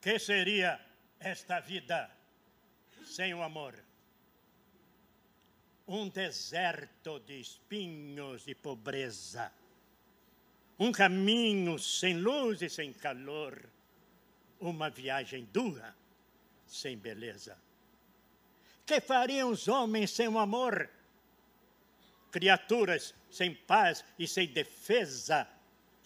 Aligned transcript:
Que 0.00 0.18
seria 0.18 0.80
esta 1.18 1.60
vida 1.60 2.10
sem 3.04 3.34
o 3.34 3.42
amor? 3.42 3.74
Um 5.86 6.08
deserto 6.08 7.20
de 7.20 7.38
espinhos 7.38 8.48
e 8.48 8.54
pobreza. 8.54 9.52
Um 10.78 10.90
caminho 10.90 11.78
sem 11.78 12.16
luz 12.16 12.62
e 12.62 12.70
sem 12.70 12.94
calor. 12.94 13.62
Uma 14.58 14.88
viagem 14.88 15.46
dura, 15.52 15.94
sem 16.66 16.96
beleza. 16.96 17.58
Que 18.86 19.00
fariam 19.00 19.50
os 19.50 19.68
homens 19.68 20.12
sem 20.12 20.28
o 20.28 20.38
amor? 20.38 20.88
Criaturas 22.30 23.14
sem 23.30 23.54
paz 23.54 24.02
e 24.18 24.26
sem 24.26 24.46
defesa 24.48 25.46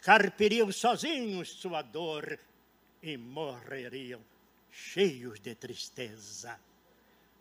carpiriam 0.01 0.73
sozinhos 0.73 1.51
sua 1.51 1.81
dor 1.81 2.39
e 3.05 3.19
morreriam 3.19 4.21
cheios 4.71 5.39
de 5.39 5.55
tristeza. 5.55 6.59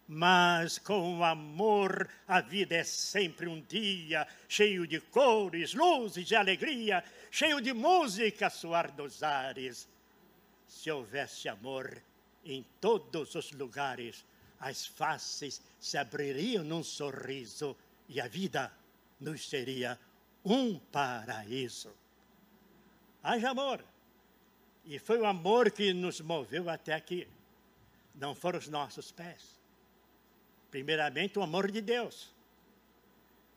Mas 0.06 0.78
com 0.78 1.20
o 1.20 1.24
amor 1.24 2.10
a 2.28 2.42
vida 2.42 2.76
é 2.76 2.84
sempre 2.84 3.48
um 3.48 3.62
dia 3.62 4.28
cheio 4.50 4.86
de 4.86 5.00
cores, 5.00 5.74
luzes 5.74 6.30
e 6.30 6.36
alegria, 6.36 7.02
cheio 7.32 7.62
de 7.62 7.72
música 7.72 8.48
a 8.48 8.50
soar 8.50 8.92
dos 8.92 9.24
ares. 9.24 9.88
Se 10.68 10.92
houvesse 10.92 11.48
amor 11.48 11.98
em 12.44 12.66
todos 12.82 13.34
os 13.34 13.52
lugares, 13.54 14.26
as 14.60 14.86
faces 14.86 15.62
se 15.80 15.98
abririam 15.98 16.66
num 16.66 16.84
sorriso 16.84 17.78
e 18.10 18.20
a 18.20 18.28
vida 18.28 18.70
nos 19.18 19.48
seria 19.48 19.98
um 20.44 20.78
paraíso. 20.78 21.96
Haja 23.24 23.52
amor. 23.52 23.93
E 24.86 25.00
foi 25.00 25.20
o 25.20 25.26
amor 25.26 25.72
que 25.72 25.94
nos 25.94 26.20
moveu 26.20 26.70
até 26.70 26.94
aqui. 26.94 27.28
Não 28.16 28.36
foram 28.36 28.60
os 28.60 28.68
nossos 28.68 29.12
pés. 29.12 29.60
Primeiramente, 30.70 31.40
o 31.40 31.42
amor 31.42 31.72
de 31.72 31.82
Deus, 31.82 32.34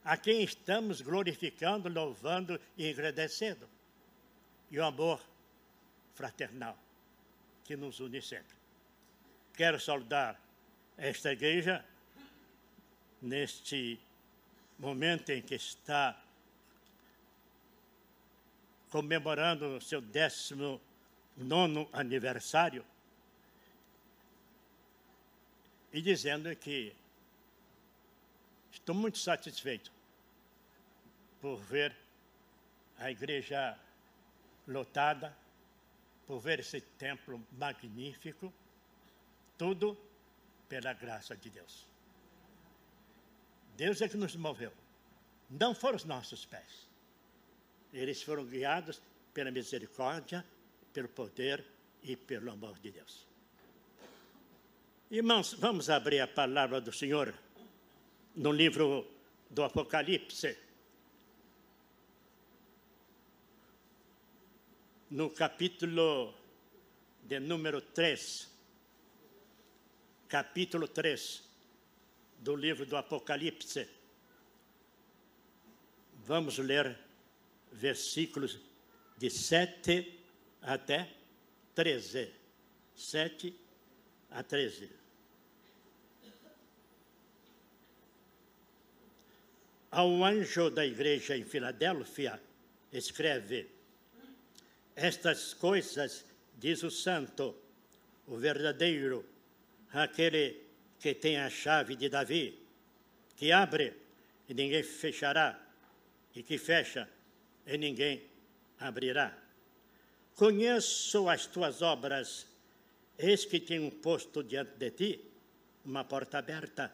a 0.05 0.17
quem 0.17 0.43
estamos 0.43 1.01
glorificando, 1.01 1.89
louvando 1.89 2.61
e 2.77 2.89
agradecendo. 2.89 3.69
E 4.71 4.79
o 4.79 4.85
amor 4.85 5.21
fraternal, 6.15 6.77
que 7.65 7.77
nos 7.77 8.01
une 8.01 8.23
sempre. 8.23 8.57
Quero 9.55 9.81
saudar 9.81 10.41
esta 10.97 11.33
igreja 11.33 11.85
neste 13.21 13.99
momento 14.79 15.31
em 15.31 15.43
que 15.43 15.55
está 15.55 16.21
comemorando 18.91 19.77
o 19.77 19.81
seu 19.81 20.01
décimo 20.01 20.81
nono 21.37 21.89
aniversário 21.93 22.85
e 25.93 26.01
dizendo 26.01 26.55
que 26.57 26.95
estou 28.71 28.95
muito 28.95 29.19
satisfeito 29.19 29.91
por 31.41 31.57
ver 31.59 31.95
a 32.99 33.11
igreja 33.11 33.79
lotada, 34.67 35.37
por 36.27 36.41
ver 36.41 36.61
esse 36.61 36.81
templo 36.81 37.45
magnífico, 37.53 38.53
tudo 39.57 39.97
pela 40.69 40.93
graça 40.93 41.37
de 41.37 41.51
Deus. 41.51 41.87
Deus 43.77 44.01
é 44.01 44.09
que 44.09 44.17
nos 44.17 44.35
moveu, 44.37 44.73
não 45.51 45.75
foram 45.75 45.97
os 45.97 46.05
nossos 46.05 46.45
pés. 46.45 46.87
Eles 47.93 48.23
foram 48.23 48.45
guiados 48.45 49.01
pela 49.33 49.51
misericórdia 49.51 50.45
pelo 50.97 51.11
poder 51.11 51.63
e 52.03 52.17
pelo 52.17 52.51
amor 52.51 52.79
de 52.79 52.91
Deus. 52.91 53.27
Irmãos, 55.11 55.53
vamos 55.53 55.91
abrir 55.91 56.21
a 56.21 56.27
palavra 56.27 56.81
do 56.81 56.91
Senhor 56.91 57.35
no 58.35 58.51
livro 58.51 59.07
do 59.51 59.63
Apocalipse, 59.63 60.57
no 65.11 65.29
capítulo 65.35 66.33
de 67.23 67.41
número 67.41 67.83
3. 67.83 68.51
Capítulo 70.27 70.89
3 70.89 71.45
do 72.39 72.57
livro 72.57 72.87
do 72.87 72.97
Apocalipse. 72.97 73.87
Vamos 76.25 76.57
ler 76.57 76.99
versículos 77.71 78.59
de 79.19 79.29
7 79.29 80.17
até 80.67 81.09
13. 81.75 82.35
7 82.95 83.55
a 84.31 84.43
13. 84.43 84.91
Ao 89.91 90.25
anjo 90.25 90.71
da 90.71 90.85
igreja 90.85 91.37
em 91.37 91.45
Filadélfia, 91.45 92.41
escreve: 92.93 93.69
Estas 94.95 95.55
coisas 95.55 96.25
diz 96.59 96.83
o 96.83 96.91
santo, 96.91 97.55
o 98.27 98.37
verdadeiro, 98.37 99.25
aquele 99.93 100.65
que 100.99 101.15
tem 101.15 101.37
a 101.39 101.49
chave 101.49 101.95
de 101.95 102.09
Davi, 102.09 102.59
que 103.37 103.53
abre 103.53 103.95
e 104.49 104.55
ninguém 104.55 104.83
fechará, 104.83 105.59
e 106.35 106.43
que 106.43 106.59
fecha 106.59 107.09
e 107.67 107.79
ninguém 107.79 108.23
abrirá. 108.81 109.46
Conheço 110.37 111.31
as 111.31 111.47
tuas 111.47 111.81
obras, 111.81 112.47
eis 113.19 113.47
que 113.47 113.59
tenho 113.59 113.91
posto 113.91 114.45
diante 114.45 114.77
de 114.77 114.91
ti 114.91 115.21
uma 115.83 116.05
porta 116.05 116.37
aberta, 116.37 116.93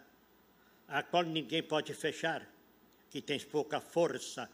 a 0.87 1.03
qual 1.03 1.25
ninguém 1.25 1.61
pode 1.61 1.93
fechar, 1.93 2.49
que 3.11 3.21
tens 3.21 3.45
pouca 3.45 3.81
força. 3.81 4.49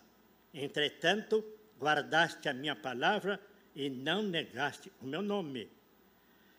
Entretanto, 0.54 1.44
guardaste 1.78 2.48
a 2.48 2.54
minha 2.54 2.75
palavra 2.75 3.38
e 3.77 3.91
não 3.91 4.22
negaste 4.22 4.91
o 5.03 5.06
meu 5.06 5.21
nome. 5.21 5.69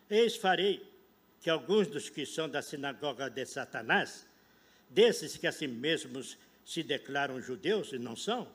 Eis 0.07 0.35
farei 0.35 0.87
que 1.41 1.49
alguns 1.49 1.87
dos 1.87 2.11
que 2.11 2.27
são 2.27 2.47
da 2.47 2.61
sinagoga 2.61 3.27
de 3.27 3.43
Satanás, 3.47 4.27
desses 4.87 5.35
que 5.35 5.47
a 5.47 5.51
si 5.51 5.67
mesmos 5.67 6.37
se 6.63 6.83
declaram 6.83 7.41
judeus 7.41 7.91
e 7.91 7.97
não 7.97 8.15
são, 8.15 8.47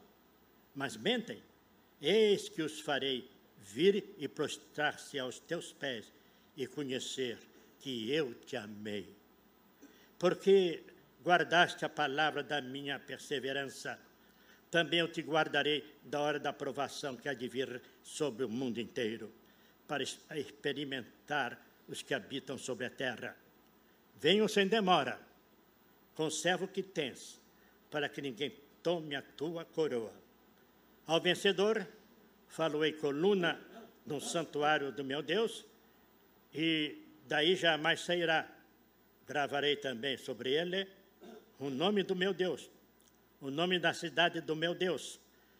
mas 0.76 0.96
mentem, 0.96 1.42
eis 2.00 2.48
que 2.48 2.62
os 2.62 2.80
farei 2.80 3.33
vir 3.64 4.14
e 4.18 4.28
prostrar-se 4.28 5.18
aos 5.18 5.38
teus 5.38 5.72
pés 5.72 6.12
e 6.56 6.66
conhecer 6.66 7.38
que 7.80 8.10
eu 8.10 8.34
te 8.34 8.56
amei. 8.56 9.08
Porque 10.18 10.84
guardaste 11.22 11.84
a 11.84 11.88
palavra 11.88 12.42
da 12.42 12.60
minha 12.60 12.98
perseverança, 12.98 13.98
também 14.70 15.00
eu 15.00 15.08
te 15.08 15.22
guardarei 15.22 15.84
da 16.02 16.20
hora 16.20 16.38
da 16.38 16.52
provação 16.52 17.16
que 17.16 17.28
há 17.28 17.34
de 17.34 17.48
vir 17.48 17.80
sobre 18.02 18.44
o 18.44 18.48
mundo 18.48 18.78
inteiro, 18.80 19.32
para 19.88 20.02
experimentar 20.02 21.58
os 21.88 22.02
que 22.02 22.14
habitam 22.14 22.58
sobre 22.58 22.86
a 22.86 22.90
terra. 22.90 23.36
Venham 24.20 24.48
sem 24.48 24.66
demora, 24.66 25.18
conserva 26.14 26.64
o 26.64 26.68
que 26.68 26.82
tens, 26.82 27.40
para 27.90 28.08
que 28.08 28.20
ninguém 28.20 28.52
tome 28.82 29.14
a 29.14 29.22
tua 29.22 29.64
coroa. 29.64 30.12
Ao 31.06 31.20
vencedor, 31.20 31.86
faloei 32.54 32.92
coluna 32.92 33.60
no 34.06 34.20
santuário 34.20 34.92
do 34.92 35.02
meu 35.02 35.20
Deus, 35.20 35.64
e 36.54 36.96
daí 37.26 37.56
jamais 37.56 38.00
sairá. 38.00 38.48
Gravarei 39.26 39.76
também 39.76 40.16
sobre 40.16 40.52
ele 40.52 40.86
o 41.58 41.68
nome 41.68 42.04
do 42.04 42.14
meu 42.14 42.32
Deus, 42.32 42.70
o 43.40 43.50
nome 43.50 43.78
da 43.78 43.92
cidade 43.92 44.40
do 44.40 44.54
meu 44.54 44.72
Deus, 44.74 45.18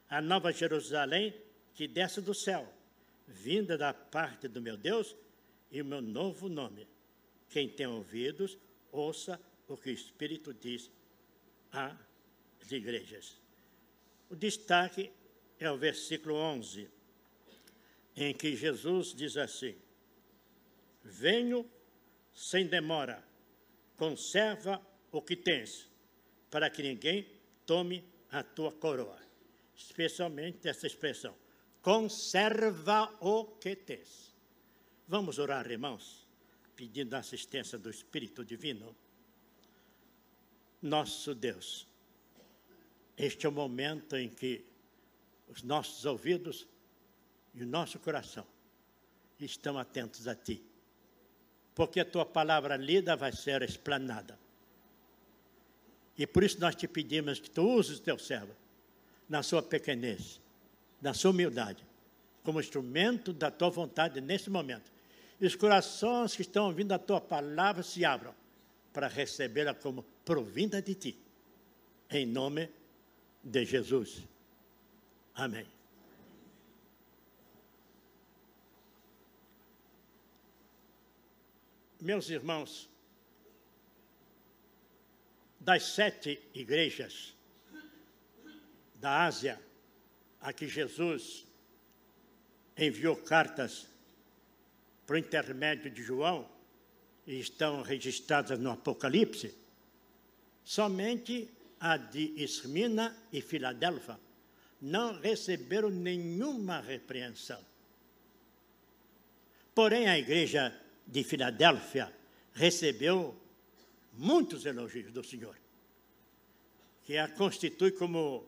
a 0.09 0.21
nova 0.21 0.53
Jerusalém 0.53 1.35
que 1.75 1.89
desce 1.89 2.21
do 2.21 2.33
céu, 2.33 2.73
vinda 3.27 3.77
da 3.77 3.93
parte 3.93 4.47
do 4.47 4.61
meu 4.61 4.77
Deus, 4.77 5.17
e 5.73 5.83
o 5.83 5.85
meu 5.85 6.01
novo 6.01 6.49
nome. 6.49 6.87
Quem 7.49 7.69
tem 7.69 7.87
ouvidos, 7.87 8.57
ouça 8.93 9.41
o 9.67 9.77
que 9.77 9.91
o 9.91 9.93
Espírito 9.93 10.55
diz 10.55 10.89
às 11.73 12.71
igrejas. 12.71 13.37
O 14.31 14.37
destaque 14.37 15.11
é 15.59 15.71
o 15.71 15.77
versículo 15.77 16.35
11, 16.35 16.89
em 18.17 18.35
que 18.35 18.57
Jesus 18.57 19.15
diz 19.15 19.37
assim: 19.37 19.75
Venho 21.03 21.69
sem 22.35 22.67
demora, 22.67 23.23
conserva 23.97 24.81
o 25.13 25.23
que 25.23 25.37
tens, 25.37 25.89
para 26.51 26.69
que 26.69 26.83
ninguém 26.83 27.27
tome 27.65 28.05
a 28.31 28.43
tua 28.43 28.73
coroa. 28.73 29.19
Especialmente 29.77 30.69
essa 30.69 30.87
expressão: 30.87 31.35
conserva 31.83 33.15
o 33.21 33.45
que 33.45 33.77
tens. 33.77 34.35
Vamos 35.07 35.39
orar, 35.39 35.71
irmãos, 35.71 36.27
pedindo 36.75 37.15
a 37.15 37.19
assistência 37.19 37.79
do 37.79 37.91
Espírito 37.91 38.45
Divino. 38.45 38.97
Nosso 40.81 41.35
Deus, 41.35 41.87
este 43.17 43.47
é 43.47 43.49
o 43.49 43.53
momento 43.53 44.17
em 44.17 44.29
que 44.29 44.65
os 45.55 45.63
nossos 45.63 46.05
ouvidos 46.05 46.67
e 47.55 47.63
o 47.63 47.67
nosso 47.67 47.99
coração 48.01 48.45
estão 49.39 49.79
atentos 49.79 50.27
a 50.27 50.35
ti. 50.35 50.61
Porque 51.75 52.01
a 52.01 52.05
tua 52.05 52.27
palavra 52.27 52.77
lida 52.77 53.15
vai 53.15 53.33
ser 53.33 53.63
explanada. 53.63 54.39
E 56.19 56.27
por 56.27 56.43
isso 56.43 56.61
nós 56.61 56.75
te 56.75 56.89
pedimos 56.89 57.39
que 57.39 57.51
tu 57.51 57.63
uses 57.63 57.99
o 57.99 58.03
teu 58.03 58.19
servo 58.19 58.55
na 59.29 59.43
sua 59.43 59.63
pequenez, 59.63 60.41
na 61.01 61.15
sua 61.15 61.31
humildade, 61.31 61.85
como 62.43 62.61
instrumento 62.61 63.33
da 63.33 63.51
tua 63.51 63.71
vontade 63.71 64.21
nesse 64.21 64.51
momento. 64.51 64.93
E 65.41 65.47
os 65.47 65.55
corações 65.55 66.35
que 66.35 66.43
estão 66.43 66.67
ouvindo 66.67 66.93
a 66.93 66.99
tua 66.99 67.21
palavra 67.21 67.83
se 67.83 68.05
abram 68.05 68.35
para 68.93 69.09
recebê-la 69.09 69.75
como 69.75 70.05
provinda 70.25 70.81
de 70.81 70.95
ti. 70.95 71.19
Em 72.11 72.27
nome 72.27 72.71
de 73.43 73.65
Jesus. 73.65 74.34
Amém. 75.35 75.67
Meus 82.01 82.29
irmãos, 82.31 82.89
das 85.59 85.83
sete 85.83 86.41
igrejas 86.55 87.35
da 88.97 89.25
Ásia 89.25 89.61
a 90.41 90.53
que 90.53 90.69
Jesus 90.69 91.47
enviou 92.77 93.17
cartas 93.17 93.89
por 95.07 95.17
intermédio 95.17 95.91
de 95.91 96.03
João 96.03 96.49
e 97.27 97.41
estão 97.41 97.83
registradas 97.83 98.59
no 98.59 98.71
Apocalipse, 98.71 99.55
somente 100.63 101.49
a 101.81 101.97
de 101.97 102.35
Esmina 102.37 103.17
e 103.33 103.41
Filadélfia 103.41 104.19
não 104.85 105.19
receberam 105.19 105.89
nenhuma 105.89 106.79
repreensão. 106.79 107.59
Porém, 109.75 110.07
a 110.07 110.19
igreja 110.19 110.79
de 111.07 111.25
Filadélfia 111.25 112.15
recebeu 112.53 113.35
muitos 114.13 114.67
elogios 114.67 115.11
do 115.11 115.25
Senhor, 115.25 115.57
que 117.03 117.17
a 117.17 117.29
constitui 117.29 117.93
como 117.93 118.45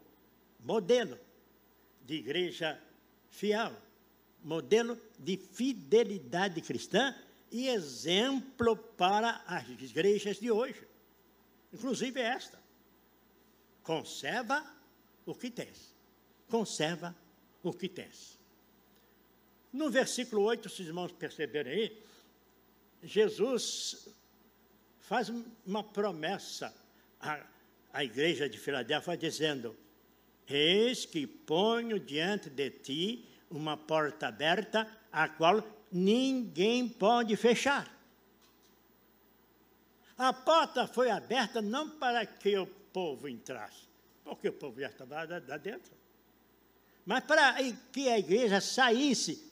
modelo 0.60 1.18
de 2.04 2.16
igreja 2.16 2.78
fiel, 3.30 3.74
modelo 4.44 5.00
de 5.18 5.38
fidelidade 5.38 6.60
cristã 6.60 7.16
e 7.50 7.68
exemplo 7.68 8.76
para 8.76 9.42
as 9.46 9.66
igrejas 9.80 10.38
de 10.38 10.50
hoje, 10.50 10.86
inclusive 11.72 12.20
esta. 12.20 12.60
Conserva 13.82 14.62
o 15.24 15.34
que 15.34 15.50
tens. 15.50 15.95
Conserva 16.48 17.14
o 17.62 17.72
que 17.72 17.88
tens. 17.88 18.38
No 19.72 19.90
versículo 19.90 20.42
8, 20.42 20.68
se 20.68 20.82
os 20.82 20.88
irmãos 20.88 21.12
perceberem 21.12 21.72
aí, 21.72 22.02
Jesus 23.02 24.08
faz 25.00 25.30
uma 25.64 25.84
promessa 25.84 26.74
à, 27.20 27.44
à 27.92 28.04
igreja 28.04 28.48
de 28.48 28.58
Filadélfia, 28.58 29.16
dizendo: 29.16 29.76
Eis 30.48 31.04
que 31.04 31.26
ponho 31.26 31.98
diante 31.98 32.48
de 32.48 32.70
ti 32.70 33.28
uma 33.50 33.76
porta 33.76 34.28
aberta, 34.28 34.86
a 35.12 35.28
qual 35.28 35.62
ninguém 35.90 36.88
pode 36.88 37.36
fechar. 37.36 37.94
A 40.18 40.32
porta 40.32 40.86
foi 40.86 41.10
aberta 41.10 41.60
não 41.60 41.90
para 41.90 42.24
que 42.24 42.56
o 42.56 42.66
povo 42.66 43.28
entrasse, 43.28 43.82
porque 44.24 44.48
o 44.48 44.52
povo 44.52 44.80
já 44.80 44.88
estava 44.88 45.24
lá 45.24 45.58
dentro, 45.58 45.92
mas 47.06 47.24
para 47.24 47.54
que 47.92 48.08
a 48.08 48.18
igreja 48.18 48.60
saísse 48.60 49.46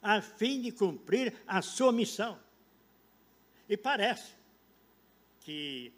a 0.00 0.22
fim 0.22 0.62
de 0.62 0.70
cumprir 0.70 1.34
a 1.46 1.60
sua 1.60 1.92
missão. 1.92 2.38
E 3.68 3.76
parece 3.76 4.32
que 5.40 5.92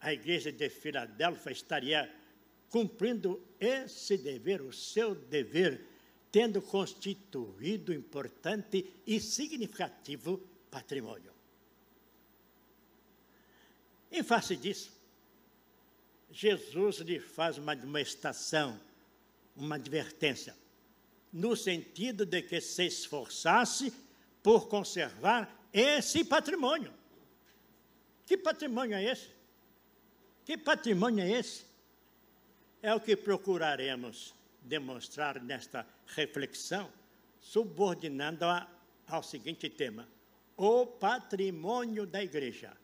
a 0.00 0.12
igreja 0.12 0.50
de 0.50 0.68
Filadélfia 0.70 1.52
estaria 1.52 2.12
cumprindo 2.70 3.42
esse 3.60 4.16
dever, 4.16 4.62
o 4.62 4.72
seu 4.72 5.14
dever, 5.14 5.84
tendo 6.32 6.60
constituído 6.60 7.92
importante 7.92 8.92
e 9.06 9.20
significativo 9.20 10.38
patrimônio. 10.70 11.32
Em 14.10 14.22
face 14.22 14.56
disso, 14.56 14.92
Jesus 16.30 16.98
lhe 16.98 17.18
faz 17.20 17.58
uma 17.58 17.72
admoestação, 17.72 18.78
uma 19.58 19.74
advertência, 19.76 20.56
no 21.32 21.56
sentido 21.56 22.24
de 22.24 22.42
que 22.42 22.60
se 22.60 22.86
esforçasse 22.86 23.92
por 24.42 24.68
conservar 24.68 25.68
esse 25.72 26.24
patrimônio. 26.24 26.92
Que 28.24 28.36
patrimônio 28.36 28.96
é 28.96 29.04
esse? 29.04 29.28
Que 30.44 30.56
patrimônio 30.56 31.24
é 31.24 31.30
esse? 31.30 31.64
É 32.82 32.94
o 32.94 33.00
que 33.00 33.16
procuraremos 33.16 34.34
demonstrar 34.62 35.42
nesta 35.42 35.86
reflexão, 36.06 36.90
subordinando-a 37.40 38.68
ao 39.06 39.22
seguinte 39.22 39.68
tema: 39.68 40.06
o 40.56 40.86
patrimônio 40.86 42.06
da 42.06 42.22
igreja. 42.22 42.76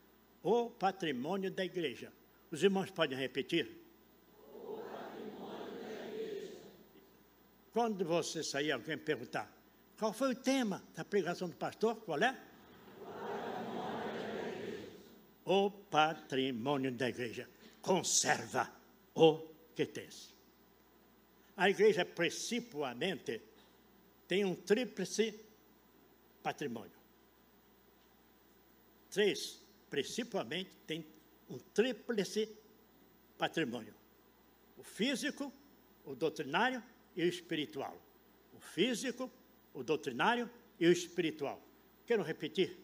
O 0.43 0.71
patrimônio 0.71 1.51
da 1.51 1.65
igreja. 1.65 2.13
Os 2.51 2.63
irmãos 2.63 2.91
podem 2.91 3.19
repetir? 3.19 3.69
O 4.55 4.79
patrimônio 4.93 5.73
da 5.81 6.07
igreja. 6.07 6.53
Quando 7.75 8.05
você 8.05 8.41
sair, 8.45 8.71
alguém 8.71 8.97
perguntar: 8.97 9.53
qual 9.99 10.13
foi 10.13 10.31
o 10.31 10.37
tema 10.37 10.81
da 10.95 11.05
pregação 11.05 11.49
do 11.49 11.57
pastor? 11.57 11.97
Qual 11.97 12.23
é? 12.23 12.41
O 15.45 15.71
patrimônio 15.73 16.93
da 16.93 17.09
igreja. 17.09 17.51
Conserva 17.83 18.71
o 19.13 19.41
que 19.75 19.85
tens. 19.85 20.33
A 21.57 21.69
igreja, 21.69 22.05
principalmente, 22.05 23.43
tem 24.29 24.45
um 24.45 24.55
tríplice 24.55 25.39
patrimônio. 26.45 26.97
Três, 29.11 29.61
principalmente, 29.91 30.71
tem 30.87 31.05
um 31.51 31.59
tríplice 31.59 32.49
patrimônio: 33.37 33.95
o 34.79 34.85
físico, 34.85 35.53
o 36.05 36.15
doutrinário 36.15 36.81
e 37.17 37.23
o 37.23 37.29
espiritual. 37.29 37.97
O 38.53 38.61
físico, 38.61 39.31
o 39.73 39.83
doutrinário 39.83 40.51
e 40.79 40.87
o 40.87 40.93
espiritual. 40.93 41.61
Quero 42.07 42.23
repetir? 42.23 42.79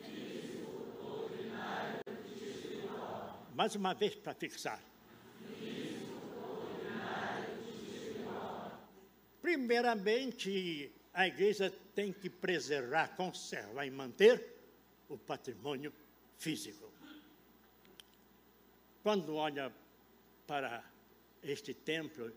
Físico, 0.00 0.86
doutrinário 1.00 2.00
e 2.26 2.48
espiritual. 2.48 3.46
Mais 3.54 3.74
uma 3.74 3.94
vez 3.94 4.14
para 4.14 4.34
fixar. 4.34 4.82
Primeiramente, 9.40 10.92
a 11.14 11.26
igreja 11.26 11.72
tem 11.94 12.12
que 12.12 12.28
preservar, 12.28 13.16
conservar 13.16 13.86
e 13.86 13.90
manter 13.90 14.56
o 15.08 15.16
patrimônio 15.16 15.92
físico. 16.36 16.92
Quando 19.02 19.34
olha 19.34 19.72
para 20.46 20.84
este 21.42 21.72
templo 21.72 22.32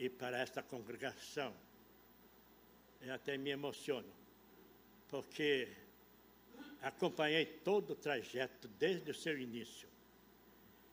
e 0.00 0.08
para 0.08 0.38
esta 0.38 0.62
congregação, 0.62 1.54
eu 3.02 3.12
até 3.14 3.36
me 3.36 3.50
emociono, 3.50 4.12
porque 5.08 5.68
acompanhei 6.80 7.44
todo 7.44 7.90
o 7.90 7.96
trajeto 7.96 8.66
desde 8.66 9.10
o 9.10 9.14
seu 9.14 9.38
início. 9.38 9.88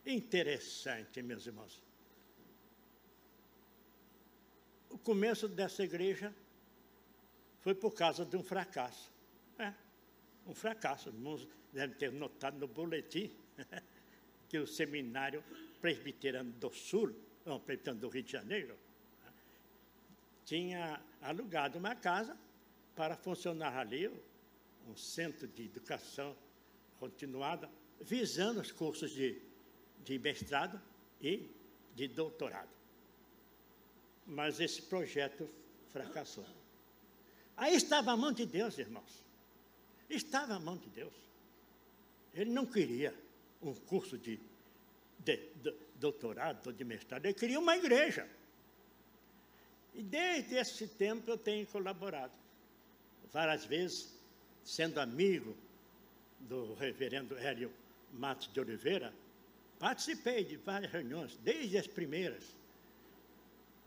Interessante, 0.05 1.21
meus 1.21 1.45
irmãos. 1.47 1.87
o 4.89 4.97
começo 4.97 5.47
dessa 5.47 5.83
igreja 5.83 6.33
foi 7.61 7.75
por 7.75 7.93
causa 7.93 8.25
de 8.25 8.35
um 8.35 8.43
fracasso. 8.43 9.11
É, 9.59 9.71
um 10.45 10.55
fracasso. 10.55 11.09
Irmãos 11.09 11.47
devem 11.71 11.95
ter 11.95 12.11
notado 12.11 12.57
no 12.57 12.67
boletim 12.67 13.31
que 14.49 14.57
o 14.57 14.65
seminário 14.65 15.43
presbiteriano 15.79 16.51
do 16.53 16.71
Sul, 16.71 17.15
não, 17.45 17.59
presbiteriano 17.59 18.01
do 18.01 18.09
Rio 18.09 18.23
de 18.23 18.31
Janeiro, 18.31 18.77
tinha 20.47 20.99
alugado 21.21 21.77
uma 21.77 21.93
casa 21.93 22.35
para 22.95 23.15
funcionar 23.15 23.77
ali 23.77 24.09
um 24.87 24.95
centro 24.95 25.47
de 25.47 25.65
educação 25.65 26.35
continuada, 26.99 27.69
visando 28.01 28.59
os 28.59 28.71
cursos 28.71 29.11
de, 29.11 29.39
de 30.03 30.17
mestrado 30.17 30.81
e 31.21 31.47
de 31.93 32.07
doutorado 32.07 32.77
mas 34.27 34.59
esse 34.59 34.81
projeto 34.81 35.49
fracassou. 35.87 36.45
Aí 37.55 37.75
estava 37.75 38.11
a 38.11 38.17
mão 38.17 38.33
de 38.33 38.45
Deus, 38.45 38.77
irmãos. 38.77 39.23
Estava 40.09 40.55
a 40.55 40.59
mão 40.59 40.77
de 40.77 40.89
Deus. 40.89 41.13
Ele 42.33 42.51
não 42.51 42.65
queria 42.65 43.15
um 43.61 43.73
curso 43.73 44.17
de, 44.17 44.39
de, 45.17 45.37
de 45.55 45.73
doutorado 45.95 46.67
ou 46.67 46.73
de 46.73 46.83
mestrado, 46.83 47.25
ele 47.25 47.33
queria 47.33 47.59
uma 47.59 47.75
igreja. 47.77 48.29
E 49.97 50.03
desde 50.03 50.55
esse 50.55 50.87
tempo 50.87 51.31
eu 51.31 51.37
tenho 51.39 51.65
colaborado. 51.65 52.31
várias 53.33 53.65
vezes, 53.65 54.15
sendo 54.63 54.99
amigo 54.99 55.57
do 56.41 56.75
reverendo 56.75 57.35
Hélio 57.35 57.73
Matos 58.13 58.47
de 58.53 58.59
Oliveira, 58.59 59.11
participei 59.79 60.43
de 60.43 60.55
várias 60.55 60.91
reuniões, 60.91 61.35
desde 61.37 61.79
as 61.79 61.87
primeiras 61.87 62.43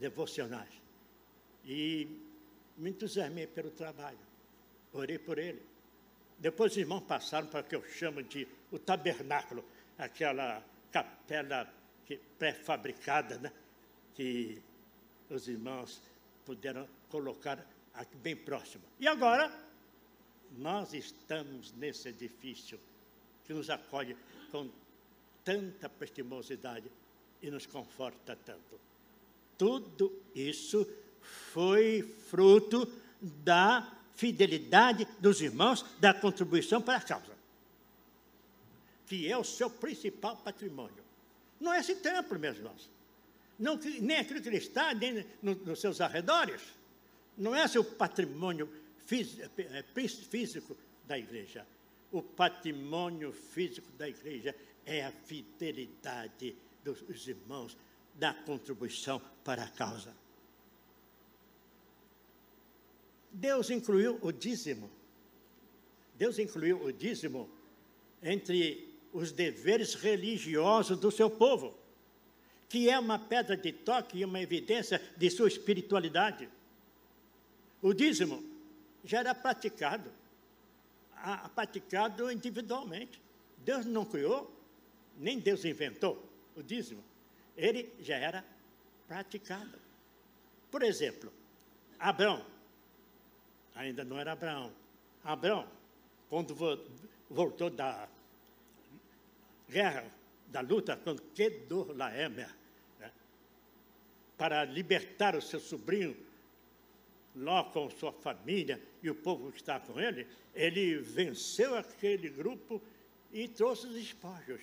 devocionais. 0.01 0.71
E 1.65 2.09
me 2.77 2.91
entusiasmei 2.91 3.47
pelo 3.47 3.71
trabalho. 3.71 4.19
Orei 4.93 5.19
por 5.19 5.39
ele. 5.39 5.63
Depois 6.41 6.73
os 6.73 6.79
irmãos 6.79 7.03
passaram 7.03 7.47
para 7.47 7.61
o 7.61 7.65
que 7.65 7.77
eu 7.77 7.85
chamo 7.87 8.21
de 8.21 8.49
o 8.73 8.81
tabernáculo, 8.81 9.65
aquela 9.97 10.65
capela 10.91 11.73
pré-fabricada, 12.37 13.39
né? 13.39 13.53
que 14.15 14.61
os 15.35 15.49
irmãos 15.49 16.01
puderam 16.45 16.89
colocar 17.09 17.65
aqui 17.95 18.17
bem 18.17 18.37
próximo. 18.37 18.85
E 18.99 19.07
agora, 19.07 19.53
nós 20.59 20.93
estamos 20.95 21.73
nesse 21.73 22.09
edifício 22.09 22.79
que 23.45 23.53
nos 23.53 23.71
acolhe 23.71 24.17
com 24.51 24.69
tanta 25.45 25.89
prestimosidade 25.89 26.91
e 27.43 27.51
nos 27.51 27.67
conforta 27.67 28.37
tanto. 28.37 28.81
Tudo 29.57 30.13
isso 30.35 30.87
foi 31.53 32.03
fruto 32.29 32.91
da 33.21 33.97
fidelidade 34.15 35.07
dos 35.19 35.41
irmãos, 35.41 35.85
da 35.99 36.13
contribuição 36.13 36.81
para 36.81 36.99
a 36.99 37.03
causa, 37.03 37.37
que 39.07 39.31
é 39.31 39.37
o 39.37 39.45
seu 39.45 39.71
principal 39.71 40.37
patrimônio. 40.37 41.03
Não 41.59 41.73
é 41.73 41.81
esse 41.81 41.97
templo, 41.97 42.39
meus 42.39 42.57
irmãos. 42.57 42.89
Não, 43.61 43.79
nem 44.01 44.17
aquilo 44.17 44.41
que 44.41 44.49
ele 44.49 44.57
está, 44.57 44.95
nem 44.95 45.25
nos 45.43 45.81
seus 45.81 46.01
arredores. 46.01 46.63
Não 47.37 47.55
é 47.55 47.69
seu 47.69 47.85
patrimônio 47.85 48.69
é, 49.13 49.85
físico 49.93 50.77
da 51.07 51.19
igreja. 51.19 51.67
O 52.11 52.23
patrimônio 52.23 53.33
físico 53.33 53.93
da 53.99 54.09
igreja 54.09 54.57
é 54.87 55.05
a 55.05 55.13
fidelidade 55.13 56.57
dos 56.83 57.29
irmãos 57.29 57.77
da 58.15 58.33
contribuição 58.33 59.21
para 59.45 59.65
a 59.65 59.69
causa. 59.69 60.15
Deus 63.31 63.71
incluiu 63.71 64.19
o 64.23 64.33
dízimo. 64.33 64.91
Deus 66.17 66.39
incluiu 66.39 66.83
o 66.83 66.93
dízimo 66.93 67.49
entre 68.23 68.89
os 69.13 69.33
deveres 69.33 69.95
religiosos 69.95 70.99
do 70.99 71.11
seu 71.11 71.31
povo, 71.31 71.75
que 72.71 72.89
é 72.89 72.97
uma 72.97 73.19
pedra 73.19 73.57
de 73.57 73.73
toque 73.73 74.19
e 74.19 74.25
uma 74.25 74.41
evidência 74.41 75.03
de 75.17 75.29
sua 75.29 75.49
espiritualidade. 75.49 76.49
O 77.83 77.93
dízimo 77.93 78.45
já 79.05 79.19
era 79.19 79.35
praticado, 79.35 80.09
praticado 81.53 82.31
individualmente. 82.31 83.21
Deus 83.59 83.85
não 83.85 84.05
criou, 84.05 84.57
nem 85.19 85.41
Deus 85.41 85.65
inventou 85.65 86.25
o 86.55 86.63
dízimo. 86.63 87.03
Ele 87.57 87.93
já 87.99 88.17
era 88.17 88.45
praticado. 89.09 89.77
Por 90.71 90.85
exemplo, 90.85 91.33
Abraão 91.99 92.47
ainda 93.75 94.05
não 94.05 94.17
era 94.17 94.31
Abraão. 94.31 94.73
Abraão, 95.25 95.67
quando 96.29 96.55
voltou 97.29 97.69
da 97.69 98.09
guerra, 99.69 100.05
da 100.47 100.61
luta 100.61 100.97
com 100.97 101.17
Kedorlaemer, 101.17 102.49
né, 102.49 102.60
para 104.41 104.65
libertar 104.65 105.37
o 105.37 105.43
seu 105.43 105.61
sobrinho, 105.61 106.17
Ló 107.37 107.63
com 107.65 107.91
sua 107.91 108.11
família 108.11 108.81
e 109.03 109.11
o 109.11 109.15
povo 109.15 109.53
que 109.53 109.59
estava 109.59 109.85
com 109.85 110.01
ele, 110.01 110.27
ele 110.55 110.97
venceu 110.97 111.77
aquele 111.77 112.31
grupo 112.31 112.81
e 113.31 113.47
trouxe 113.47 113.87
os 113.87 113.97
espojos. 113.97 114.63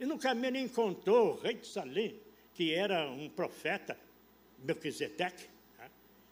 E 0.00 0.04
no 0.04 0.18
caminho 0.18 0.48
ele 0.48 0.58
encontrou 0.58 1.34
o 1.34 1.40
rei 1.40 1.54
de 1.54 1.68
Salém, 1.68 2.18
que 2.52 2.74
era 2.74 3.08
um 3.08 3.28
profeta, 3.30 3.96
Melquisedeque, 4.64 5.48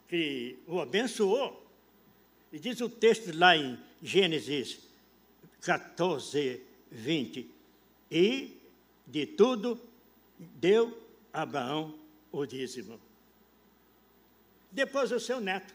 que 0.09 0.59
o 0.66 0.80
abençoou. 0.80 1.64
E 2.52 2.59
diz 2.59 2.80
o 2.80 2.88
texto 2.88 3.30
lá 3.38 3.56
em 3.56 3.78
Gênesis 4.02 4.80
14, 5.61 6.61
20: 6.90 7.49
E 8.11 8.61
de 9.06 9.26
tudo 9.26 9.80
deu 10.38 11.00
Abraão 11.33 12.06
o 12.33 12.47
dízimo. 12.47 13.00
Depois 14.71 15.11
o 15.12 15.21
seu 15.21 15.40
neto. 15.40 15.75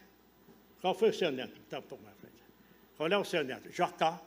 Qual 0.82 0.94
foi 0.94 1.10
o 1.10 1.14
seu 1.14 1.32
neto? 1.32 1.60
Então. 1.68 1.84
Qual 2.98 3.10
é 3.10 3.18
o 3.18 3.26
seu 3.26 3.44
neto? 3.44 3.72
Jacó. 3.72 4.20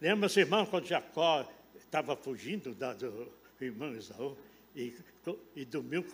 Lembra-se, 0.00 0.40
irmão, 0.40 0.66
quando 0.66 0.86
Jacó 0.86 1.48
estava 1.76 2.14
fugindo 2.14 2.74
da, 2.74 2.92
do 2.92 3.32
irmão 3.60 3.94
Isaú 3.94 4.36
e, 4.76 4.94
e 5.56 5.64
dormiu 5.64 6.04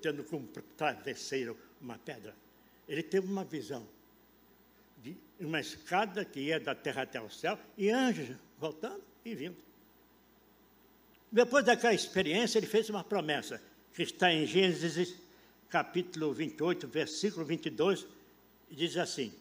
tendo 0.00 0.24
como 0.24 0.48
travesseiro 0.76 1.56
uma 1.80 1.98
pedra. 1.98 2.34
Ele 2.88 3.02
teve 3.02 3.26
uma 3.26 3.44
visão 3.44 3.86
de 5.02 5.16
uma 5.38 5.60
escada 5.60 6.24
que 6.24 6.40
ia 6.40 6.58
da 6.58 6.74
terra 6.74 7.02
até 7.02 7.20
o 7.20 7.30
céu 7.30 7.58
e 7.76 7.90
anjos 7.90 8.36
voltando 8.58 9.02
e 9.24 9.34
vindo. 9.34 9.56
Depois 11.30 11.64
daquela 11.64 11.94
experiência, 11.94 12.58
ele 12.58 12.66
fez 12.66 12.88
uma 12.88 13.04
promessa, 13.04 13.62
que 13.98 14.04
está 14.04 14.32
em 14.32 14.46
Gênesis 14.46 15.16
capítulo 15.68 16.32
28, 16.32 16.86
versículo 16.86 17.44
22, 17.44 18.06
e 18.70 18.76
diz 18.76 18.96
assim: 18.96 19.32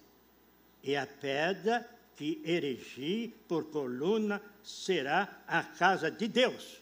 E 0.84 0.96
a 0.96 1.06
pedra 1.06 1.88
que 2.16 2.42
erigi 2.44 3.32
por 3.48 3.66
coluna 3.66 4.42
será 4.64 5.44
a 5.48 5.62
casa 5.62 6.10
de 6.10 6.28
Deus, 6.28 6.82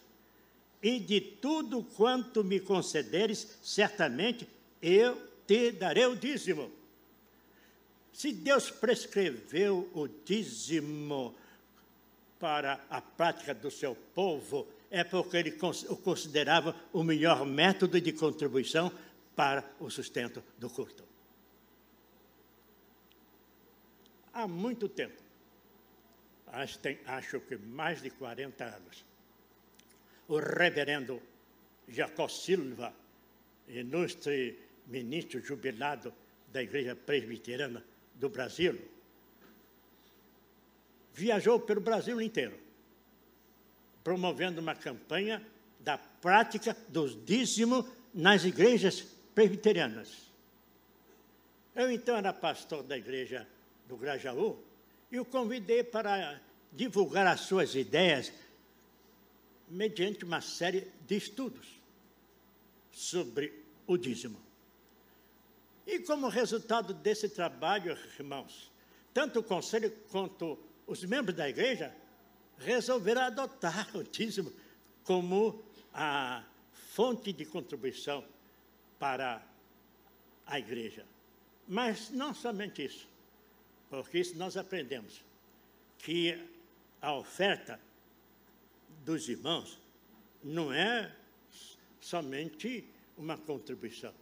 e 0.82 0.98
de 0.98 1.20
tudo 1.20 1.82
quanto 1.82 2.42
me 2.42 2.60
concederes, 2.60 3.58
certamente 3.62 4.48
eu 4.80 5.20
te 5.46 5.70
darei 5.72 6.06
o 6.06 6.16
dízimo. 6.16 6.72
Se 8.10 8.32
Deus 8.32 8.70
prescreveu 8.70 9.90
o 9.92 10.08
dízimo 10.08 11.34
para 12.40 12.82
a 12.88 13.02
prática 13.02 13.52
do 13.52 13.70
seu 13.70 13.94
povo, 14.14 14.66
é 14.90 15.04
porque 15.04 15.36
ele 15.36 15.58
o 15.88 15.96
considerava 15.96 16.74
o 16.92 17.02
melhor 17.02 17.44
método 17.44 18.00
de 18.00 18.12
contribuição 18.12 18.92
para 19.34 19.64
o 19.80 19.90
sustento 19.90 20.42
do 20.58 20.70
culto. 20.70 21.04
Há 24.32 24.46
muito 24.46 24.88
tempo, 24.88 25.22
acho, 26.48 26.78
tem, 26.78 26.98
acho 27.06 27.40
que 27.40 27.56
mais 27.56 28.02
de 28.02 28.10
40 28.10 28.64
anos, 28.64 29.04
o 30.28 30.38
reverendo 30.38 31.22
Jacó 31.88 32.28
Silva, 32.28 32.92
ilustre 33.68 34.58
ministro 34.86 35.40
jubilado 35.40 36.12
da 36.52 36.62
Igreja 36.62 36.94
Presbiteriana 36.94 37.82
do 38.14 38.28
Brasil, 38.28 38.78
viajou 41.14 41.60
pelo 41.60 41.80
Brasil 41.80 42.20
inteiro, 42.20 42.58
promovendo 44.06 44.60
uma 44.60 44.76
campanha 44.76 45.44
da 45.80 45.98
prática 45.98 46.76
dos 46.86 47.18
dízimos 47.24 47.84
nas 48.14 48.44
igrejas 48.44 49.04
presbiterianas. 49.34 50.30
Eu 51.74 51.90
então 51.90 52.16
era 52.16 52.32
pastor 52.32 52.84
da 52.84 52.96
igreja 52.96 53.48
do 53.88 53.96
Grajaú 53.96 54.62
e 55.10 55.18
o 55.18 55.24
convidei 55.24 55.82
para 55.82 56.40
divulgar 56.72 57.26
as 57.26 57.40
suas 57.40 57.74
ideias 57.74 58.32
mediante 59.68 60.24
uma 60.24 60.40
série 60.40 60.86
de 61.04 61.16
estudos 61.16 61.66
sobre 62.92 63.64
o 63.88 63.96
dízimo. 63.96 64.40
E 65.84 65.98
como 65.98 66.28
resultado 66.28 66.94
desse 66.94 67.28
trabalho, 67.28 67.98
irmãos, 68.16 68.70
tanto 69.12 69.40
o 69.40 69.42
conselho 69.42 69.90
quanto 70.12 70.56
os 70.86 71.02
membros 71.02 71.34
da 71.36 71.48
igreja 71.48 71.92
resolveram 72.58 73.22
adotar 73.22 73.96
o 73.96 74.02
dízimo 74.02 74.52
como 75.04 75.62
a 75.92 76.44
fonte 76.72 77.32
de 77.32 77.44
contribuição 77.44 78.24
para 78.98 79.42
a 80.46 80.58
igreja. 80.58 81.04
Mas 81.68 82.10
não 82.10 82.34
somente 82.34 82.84
isso, 82.84 83.08
porque 83.90 84.18
isso 84.18 84.36
nós 84.36 84.56
aprendemos 84.56 85.22
que 85.98 86.38
a 87.00 87.14
oferta 87.14 87.80
dos 89.04 89.28
irmãos 89.28 89.78
não 90.42 90.72
é 90.72 91.14
somente 92.00 92.84
uma 93.16 93.36
contribuição 93.36 94.14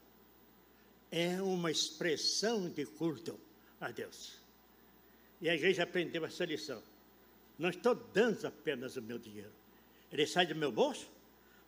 é 1.14 1.40
uma 1.40 1.70
expressão 1.70 2.68
de 2.68 2.84
culto 2.84 3.38
a 3.80 3.92
Deus. 3.92 4.36
E 5.40 5.48
a 5.48 5.54
igreja 5.54 5.84
aprendeu 5.84 6.24
essa 6.24 6.44
lição. 6.44 6.82
Não 7.58 7.70
estou 7.70 7.94
dando 7.94 8.46
apenas 8.46 8.96
o 8.96 9.02
meu 9.02 9.18
dinheiro. 9.18 9.52
Ele 10.10 10.26
sai 10.26 10.46
do 10.46 10.54
meu 10.54 10.72
bolso, 10.72 11.08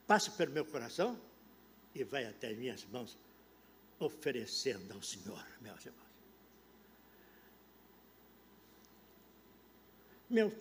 passa 0.06 0.30
pelo 0.30 0.52
meu 0.52 0.64
coração 0.64 1.18
e 1.94 2.04
vai 2.04 2.26
até 2.26 2.48
as 2.48 2.56
minhas 2.56 2.84
mãos, 2.86 3.16
oferecendo 3.98 4.92
ao 4.92 5.02
Senhor, 5.02 5.44
meus 5.60 5.84
irmãos. 5.86 6.06
Meu, 10.28 10.52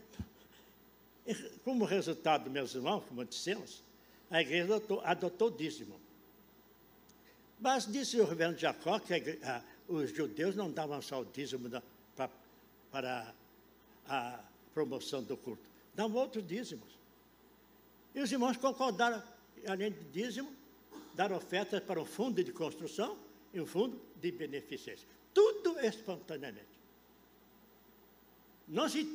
como 1.63 1.85
resultado, 1.85 2.49
meus 2.49 2.75
irmãos, 2.75 3.03
como 3.07 3.25
dissemos, 3.25 3.83
a 4.29 4.41
igreja 4.41 4.65
adotou, 4.65 5.01
adotou 5.01 5.51
dízimo. 5.51 5.99
Mas 7.59 7.91
disse 7.91 8.19
o 8.19 8.25
reverendo 8.25 8.57
Jacó 8.57 8.99
que 8.99 9.13
a, 9.13 9.57
a, 9.57 9.63
os 9.87 10.15
judeus 10.15 10.55
não 10.55 10.71
davam 10.71 11.01
só 11.01 11.21
o 11.21 11.25
dízimo 11.25 11.67
da, 11.69 11.81
pra, 12.15 12.29
para 12.91 13.33
a, 14.07 14.39
promoção 14.75 15.23
do 15.23 15.37
culto, 15.37 15.63
davam 15.95 16.21
outros 16.21 16.45
dízimos. 16.45 16.99
E 18.13 18.19
os 18.19 18.29
irmãos 18.29 18.57
concordaram, 18.57 19.23
além 19.65 19.91
de 19.91 20.03
dízimo, 20.11 20.53
dar 21.13 21.31
ofertas 21.31 21.81
para 21.81 21.99
um 21.99 22.05
fundo 22.05 22.43
de 22.43 22.51
construção 22.51 23.17
e 23.53 23.61
um 23.61 23.65
fundo 23.65 23.99
de 24.17 24.31
beneficência. 24.33 25.07
Tudo 25.33 25.79
espontaneamente. 25.79 26.75
Não 28.67 28.89
se, 28.89 29.07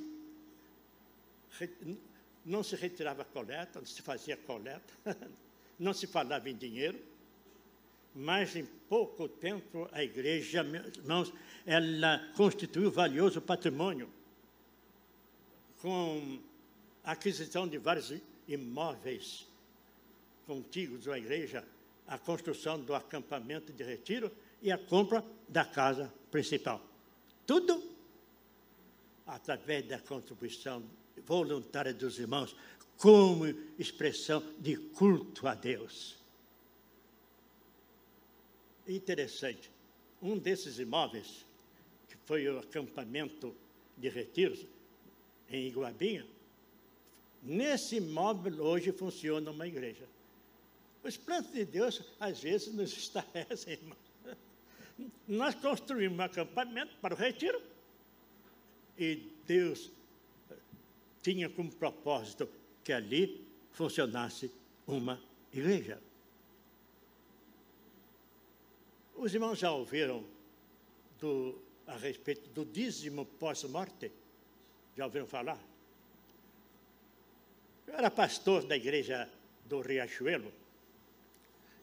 não 2.44 2.62
se 2.62 2.74
retirava 2.76 3.24
coleta, 3.24 3.80
não 3.80 3.86
se 3.86 4.00
fazia 4.00 4.36
coleta, 4.38 4.94
não 5.78 5.92
se 5.92 6.06
falava 6.06 6.48
em 6.48 6.56
dinheiro, 6.56 6.98
mas 8.14 8.56
em 8.56 8.64
pouco 8.88 9.28
tempo 9.28 9.88
a 9.92 10.02
igreja, 10.02 10.64
irmãos, 10.96 11.32
ela 11.66 12.32
constituiu 12.34 12.90
valioso 12.90 13.42
patrimônio 13.42 14.08
com 15.80 16.38
a 17.04 17.12
aquisição 17.12 17.66
de 17.66 17.78
vários 17.78 18.12
imóveis 18.46 19.46
contíguos 20.46 21.08
à 21.08 21.18
igreja, 21.18 21.64
a 22.06 22.18
construção 22.18 22.80
do 22.80 22.94
acampamento 22.94 23.72
de 23.72 23.84
retiro 23.84 24.30
e 24.60 24.70
a 24.70 24.78
compra 24.78 25.24
da 25.48 25.64
casa 25.64 26.12
principal. 26.30 26.84
Tudo 27.46 27.90
através 29.26 29.86
da 29.86 29.98
contribuição 29.98 30.82
voluntária 31.24 31.94
dos 31.94 32.18
irmãos, 32.18 32.56
como 32.96 33.46
expressão 33.78 34.42
de 34.58 34.76
culto 34.76 35.46
a 35.46 35.54
Deus. 35.54 36.16
Interessante, 38.86 39.70
um 40.20 40.36
desses 40.36 40.78
imóveis, 40.78 41.46
que 42.08 42.16
foi 42.26 42.48
o 42.48 42.58
acampamento 42.58 43.54
de 43.96 44.08
retiros 44.08 44.66
em 45.50 45.66
Iguabinha, 45.66 46.26
nesse 47.42 47.96
imóvel 47.96 48.62
hoje 48.62 48.92
funciona 48.92 49.50
uma 49.50 49.66
igreja. 49.66 50.06
Os 51.02 51.16
planos 51.16 51.50
de 51.50 51.64
Deus, 51.64 52.02
às 52.18 52.40
vezes, 52.40 52.72
nos 52.72 52.92
estarecem, 52.96 53.74
irmão. 53.74 53.96
Nós 55.26 55.54
construímos 55.54 56.18
um 56.18 56.22
acampamento 56.22 56.94
para 57.00 57.14
o 57.14 57.16
retiro 57.16 57.60
e 58.98 59.30
Deus 59.46 59.90
tinha 61.22 61.48
como 61.48 61.72
propósito 61.72 62.48
que 62.84 62.92
ali 62.92 63.46
funcionasse 63.72 64.50
uma 64.86 65.20
igreja. 65.52 66.00
Os 69.16 69.34
irmãos 69.34 69.58
já 69.58 69.72
ouviram 69.72 70.24
do, 71.18 71.58
a 71.86 71.96
respeito 71.96 72.48
do 72.50 72.64
dízimo 72.64 73.24
pós-morte? 73.24 74.10
Já 74.96 75.04
ouviram 75.04 75.26
falar? 75.26 75.58
Eu 77.86 77.94
era 77.94 78.10
pastor 78.10 78.64
da 78.64 78.76
igreja 78.76 79.28
do 79.66 79.80
Riachuelo 79.80 80.52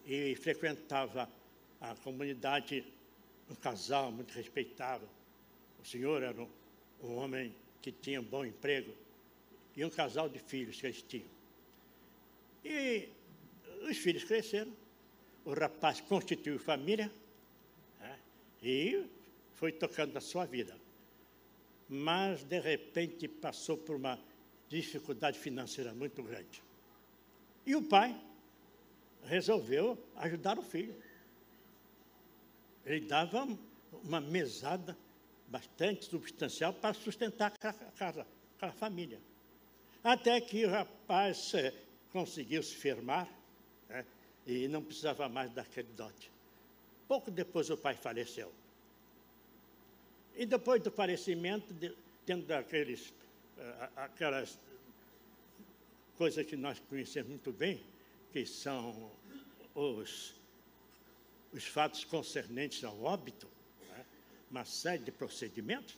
e 0.05 0.35
frequentava 0.35 1.29
a 1.81 1.95
comunidade, 1.95 2.83
um 3.49 3.55
casal 3.55 4.11
muito 4.11 4.33
respeitável. 4.33 5.07
O 5.81 5.85
senhor 5.85 6.23
era 6.23 6.41
um, 6.41 6.49
um 7.03 7.15
homem 7.17 7.53
que 7.81 7.91
tinha 7.91 8.19
um 8.19 8.23
bom 8.23 8.45
emprego 8.45 8.93
e 9.75 9.85
um 9.85 9.89
casal 9.89 10.27
de 10.27 10.39
filhos 10.39 10.79
que 10.79 10.87
eles 10.87 11.01
tinham. 11.01 11.27
E 12.63 13.09
os 13.89 13.97
filhos 13.97 14.23
cresceram, 14.23 14.73
o 15.45 15.53
rapaz 15.53 16.01
constituiu 16.01 16.59
família 16.59 17.11
né, 17.99 18.19
e 18.61 19.05
foi 19.55 19.71
tocando 19.71 20.17
a 20.17 20.21
sua 20.21 20.45
vida. 20.45 20.75
Mas, 21.89 22.43
de 22.43 22.59
repente, 22.59 23.27
passou 23.27 23.77
por 23.77 23.95
uma 23.95 24.19
dificuldade 24.67 25.39
financeira 25.39 25.93
muito 25.93 26.21
grande. 26.21 26.61
E 27.65 27.75
o 27.75 27.83
pai 27.83 28.15
resolveu 29.23 29.97
ajudar 30.15 30.57
o 30.57 30.61
filho. 30.61 30.95
Ele 32.85 33.05
dava 33.05 33.47
uma 34.03 34.21
mesada 34.21 34.97
bastante 35.47 36.05
substancial 36.05 36.73
para 36.73 36.93
sustentar 36.93 37.53
a 37.61 37.91
casa, 37.91 38.25
a 38.61 38.71
família. 38.71 39.19
Até 40.03 40.39
que 40.39 40.65
o 40.65 40.69
rapaz 40.69 41.53
eh, 41.53 41.73
conseguiu 42.11 42.63
se 42.63 42.75
firmar 42.75 43.27
né, 43.89 44.05
e 44.45 44.67
não 44.67 44.81
precisava 44.81 45.27
mais 45.27 45.51
daquele 45.51 45.89
dote. 45.93 46.31
Pouco 47.07 47.31
depois 47.31 47.69
o 47.69 47.77
pai 47.77 47.95
faleceu. 47.95 48.51
E 50.37 50.45
depois 50.45 50.79
do 50.83 50.91
falecimento, 50.91 51.73
de, 51.73 51.91
tendo 52.23 52.51
aqueles, 52.51 53.09
uh, 53.09 53.89
aquelas 53.95 54.59
coisas 56.15 56.45
que 56.45 56.55
nós 56.55 56.79
conhecemos 56.87 57.29
muito 57.31 57.51
bem, 57.51 57.81
que 58.31 58.45
são 58.45 59.11
os, 59.73 60.35
os 61.51 61.65
fatos 61.65 62.03
concernentes 62.03 62.83
ao 62.83 63.01
óbito, 63.01 63.47
né? 63.89 64.05
uma 64.51 64.63
série 64.63 65.01
de 65.01 65.11
procedimentos, 65.11 65.97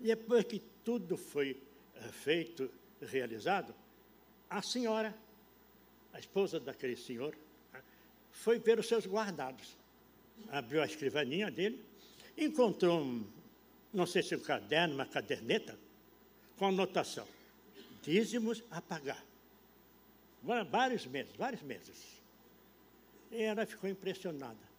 e 0.00 0.04
depois 0.04 0.44
que 0.44 0.62
tudo 0.82 1.18
foi 1.18 1.52
uh, 1.52 2.08
feito, 2.10 2.70
realizado, 3.02 3.74
a 4.48 4.62
senhora, 4.62 5.14
a 6.14 6.18
esposa 6.18 6.58
daquele 6.58 6.96
senhor, 6.96 7.36
né? 7.70 7.82
foi 8.32 8.58
ver 8.58 8.78
os 8.78 8.88
seus 8.88 9.06
guardados. 9.06 9.76
Abriu 10.48 10.80
a 10.80 10.86
escrivaninha 10.86 11.50
dele, 11.50 11.84
encontrou 12.38 13.02
um, 13.02 13.26
não 13.94 14.06
sei 14.06 14.22
se 14.22 14.34
um 14.34 14.40
caderno, 14.40 14.94
uma 14.94 15.06
caderneta, 15.06 15.78
com 16.58 16.66
anotação: 16.66 17.26
dízimos 18.02 18.62
a 18.70 18.82
pagar 18.82 19.24
vários 20.70 21.06
meses, 21.06 21.34
vários 21.36 21.62
meses. 21.62 22.22
E 23.30 23.42
ela 23.42 23.64
ficou 23.64 23.88
impressionada. 23.88 24.74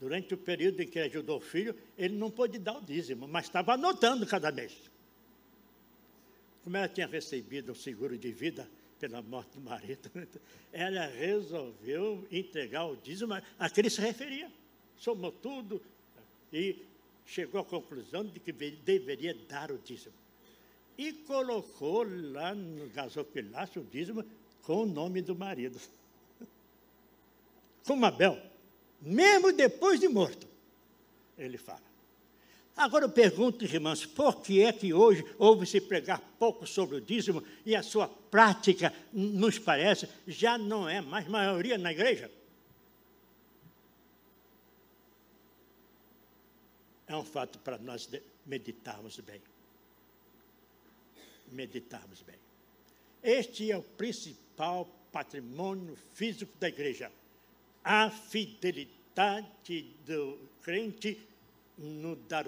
Durante 0.00 0.32
o 0.32 0.38
período 0.38 0.80
em 0.80 0.86
que 0.86 0.98
ajudou 1.00 1.38
o 1.38 1.40
filho, 1.40 1.74
ele 1.96 2.14
não 2.14 2.30
pôde 2.30 2.58
dar 2.58 2.76
o 2.76 2.82
dízimo, 2.82 3.26
mas 3.26 3.46
estava 3.46 3.74
anotando 3.74 4.24
cada 4.26 4.52
mês. 4.52 4.72
Como 6.62 6.76
ela 6.76 6.88
tinha 6.88 7.06
recebido 7.06 7.72
o 7.72 7.74
seguro 7.74 8.16
de 8.16 8.30
vida 8.30 8.68
pela 9.00 9.20
morte 9.22 9.54
do 9.54 9.60
marido, 9.60 10.08
ela 10.72 11.06
resolveu 11.06 12.26
entregar 12.30 12.84
o 12.84 12.96
dízimo 12.96 13.34
a 13.58 13.70
que 13.70 13.80
ele 13.80 13.90
se 13.90 14.00
referia. 14.00 14.50
Somou 14.96 15.32
tudo 15.32 15.82
e 16.52 16.76
chegou 17.28 17.60
à 17.60 17.64
conclusão 17.64 18.24
de 18.24 18.40
que 18.40 18.52
deveria 18.52 19.34
dar 19.48 19.70
o 19.70 19.78
dízimo. 19.78 20.14
E 20.96 21.12
colocou 21.12 22.04
lá 22.32 22.54
no 22.54 22.88
gasofilácio 22.88 23.82
o 23.82 23.84
dízimo 23.84 24.24
com 24.62 24.82
o 24.82 24.86
nome 24.86 25.20
do 25.20 25.36
marido. 25.36 25.78
Com 27.86 28.04
Abel, 28.04 28.40
mesmo 29.00 29.52
depois 29.52 30.00
de 30.00 30.08
morto, 30.08 30.48
ele 31.36 31.58
fala. 31.58 31.86
Agora 32.74 33.04
eu 33.04 33.10
pergunto, 33.10 33.64
irmãos, 33.64 34.06
por 34.06 34.40
que 34.40 34.62
é 34.62 34.72
que 34.72 34.94
hoje 34.94 35.24
ouve-se 35.38 35.80
pregar 35.80 36.20
pouco 36.38 36.66
sobre 36.66 36.96
o 36.96 37.00
dízimo 37.00 37.42
e 37.66 37.76
a 37.76 37.82
sua 37.82 38.08
prática, 38.08 38.92
nos 39.12 39.58
parece, 39.58 40.08
já 40.26 40.56
não 40.56 40.88
é 40.88 41.00
mais 41.00 41.28
maioria 41.28 41.76
na 41.76 41.92
igreja? 41.92 42.30
É 47.08 47.16
um 47.16 47.24
fato 47.24 47.58
para 47.60 47.78
nós 47.78 48.08
meditarmos 48.44 49.18
bem. 49.20 49.40
Meditarmos 51.50 52.20
bem. 52.22 52.36
Este 53.22 53.72
é 53.72 53.76
o 53.76 53.82
principal 53.82 54.86
patrimônio 55.10 55.96
físico 56.14 56.52
da 56.60 56.68
igreja. 56.68 57.10
A 57.82 58.10
fidelidade 58.10 59.82
do 60.04 60.38
crente 60.62 61.18
no 61.78 62.14
dar 62.14 62.46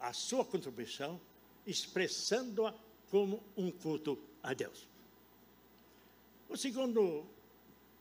a 0.00 0.12
sua 0.12 0.44
contribuição, 0.44 1.20
expressando-a 1.66 2.74
como 3.10 3.42
um 3.56 3.70
culto 3.70 4.18
a 4.42 4.54
Deus. 4.54 4.86
O 6.48 6.56
segundo 6.56 7.24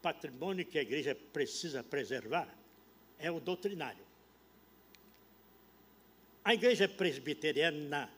patrimônio 0.01 0.65
que 0.65 0.77
a 0.77 0.81
igreja 0.81 1.15
precisa 1.31 1.83
preservar 1.83 2.47
é 3.19 3.31
o 3.31 3.39
doutrinário. 3.39 4.02
A 6.45 6.53
igreja 6.53 6.87
presbiteriana 6.89 8.09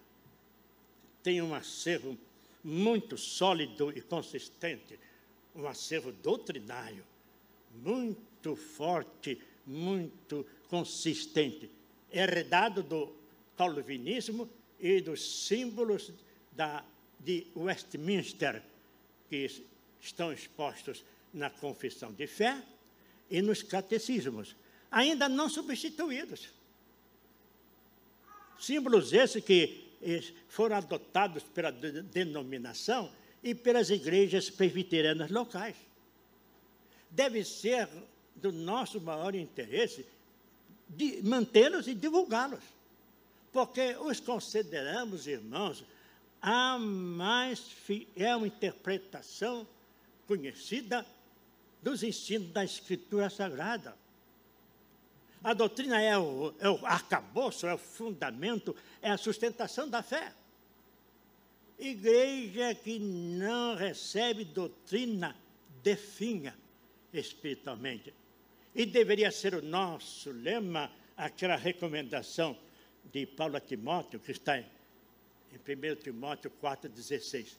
tem 1.21 1.41
um 1.41 1.53
acervo 1.53 2.17
muito 2.63 3.17
sólido 3.17 3.91
e 3.95 4.01
consistente, 4.01 4.99
um 5.55 5.67
acervo 5.67 6.11
doutrinário 6.11 7.05
muito 7.83 8.55
forte, 8.55 9.39
muito 9.65 10.45
consistente, 10.69 11.69
herdado 12.11 12.81
do 12.81 13.15
calvinismo 13.55 14.49
e 14.79 15.01
dos 15.01 15.45
símbolos 15.45 16.11
da 16.51 16.83
de 17.19 17.47
Westminster, 17.55 18.61
que 19.29 19.49
estão 19.99 20.31
expostos 20.31 21.03
na 21.33 21.49
confissão 21.49 22.13
de 22.13 22.27
fé 22.27 22.63
e 23.29 23.41
nos 23.41 23.63
catecismos, 23.63 24.55
ainda 24.91 25.27
não 25.27 25.49
substituídos. 25.49 26.49
Símbolos 28.65 29.13
esses 29.13 29.43
que 29.43 29.93
eh, 30.01 30.23
foram 30.47 30.78
adotados 30.78 31.43
pela 31.43 31.71
denominação 31.71 33.12
e 33.43 33.54
pelas 33.54 33.91
igrejas 33.91 34.49
presbiterianas 34.49 35.30
locais. 35.30 35.75
Deve 37.12 37.43
ser 37.43 37.88
do 38.36 38.51
nosso 38.51 38.99
maior 38.99 39.36
interesse 39.36 40.04
mantê-los 41.23 41.88
e 41.88 41.93
divulgá-los, 41.93 42.63
porque 43.51 43.95
os 43.99 44.19
consideramos, 44.19 45.28
irmãos, 45.28 45.84
a 46.41 46.80
mais 46.80 47.60
fiel 47.60 48.47
interpretação 48.47 49.67
conhecida 50.28 51.06
dos 51.84 52.01
ensinos 52.01 52.51
da 52.51 52.63
Escritura 52.63 53.30
Sagrada. 53.30 53.95
A 55.45 55.53
doutrina 55.53 56.01
é 56.01 56.17
o, 56.17 56.55
é 56.60 56.67
o 56.67 56.84
arcabouço, 56.84 57.67
é 57.67 57.73
o 57.75 57.77
fundamento, 57.77 58.75
é 58.99 59.12
a 59.12 59.17
sustentação 59.17 59.88
da 59.88 60.01
fé. 60.01 60.34
Igreja 61.77 62.73
que 62.73 62.97
não 62.97 63.75
recebe 63.75 64.43
doutrina 64.43 65.36
definha 65.84 66.58
espiritualmente. 67.13 68.12
E 68.73 68.88
deveria 68.88 69.29
ser 69.29 69.53
o 69.53 69.62
nosso 69.62 70.31
lema, 70.31 70.91
aquela 71.15 71.58
recomendação 71.58 72.58
de 73.13 73.27
Paulo 73.27 73.55
a 73.55 73.60
Timóteo, 73.60 74.19
que 74.19 74.31
está 74.31 74.58
em, 74.58 74.65
em 75.53 75.91
1 75.91 75.95
Timóteo 75.97 76.51
4,16. 76.60 77.55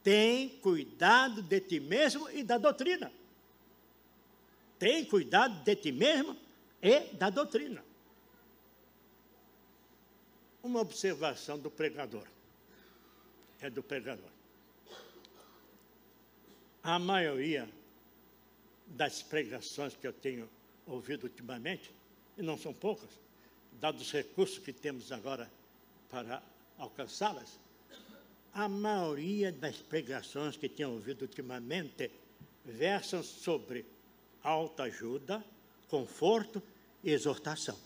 Tem 0.00 0.48
cuidado 0.60 1.42
de 1.42 1.58
ti 1.58 1.80
mesmo 1.80 2.30
e 2.30 2.44
da 2.44 2.56
doutrina. 2.56 3.10
Tem 4.78 5.04
cuidado 5.04 5.64
de 5.64 5.74
ti 5.74 5.90
mesmo 5.90 6.45
e 6.82 7.00
da 7.14 7.30
doutrina. 7.30 7.84
Uma 10.62 10.80
observação 10.80 11.58
do 11.58 11.70
pregador. 11.70 12.26
É 13.60 13.70
do 13.70 13.82
pregador. 13.82 14.30
A 16.82 16.98
maioria 16.98 17.68
das 18.86 19.22
pregações 19.22 19.96
que 19.96 20.06
eu 20.06 20.12
tenho 20.12 20.48
ouvido 20.86 21.24
ultimamente, 21.24 21.92
e 22.36 22.42
não 22.42 22.56
são 22.56 22.72
poucas, 22.72 23.10
dados 23.80 24.02
os 24.02 24.12
recursos 24.12 24.58
que 24.58 24.72
temos 24.72 25.10
agora 25.10 25.50
para 26.08 26.42
alcançá-las, 26.78 27.58
a 28.54 28.68
maioria 28.68 29.52
das 29.52 29.76
pregações 29.76 30.56
que 30.56 30.68
tenho 30.68 30.90
ouvido 30.90 31.22
ultimamente 31.22 32.10
versam 32.64 33.22
sobre 33.22 33.84
autoajuda, 34.42 35.44
conforto 35.88 36.62
e 37.02 37.10
exortação. 37.10 37.76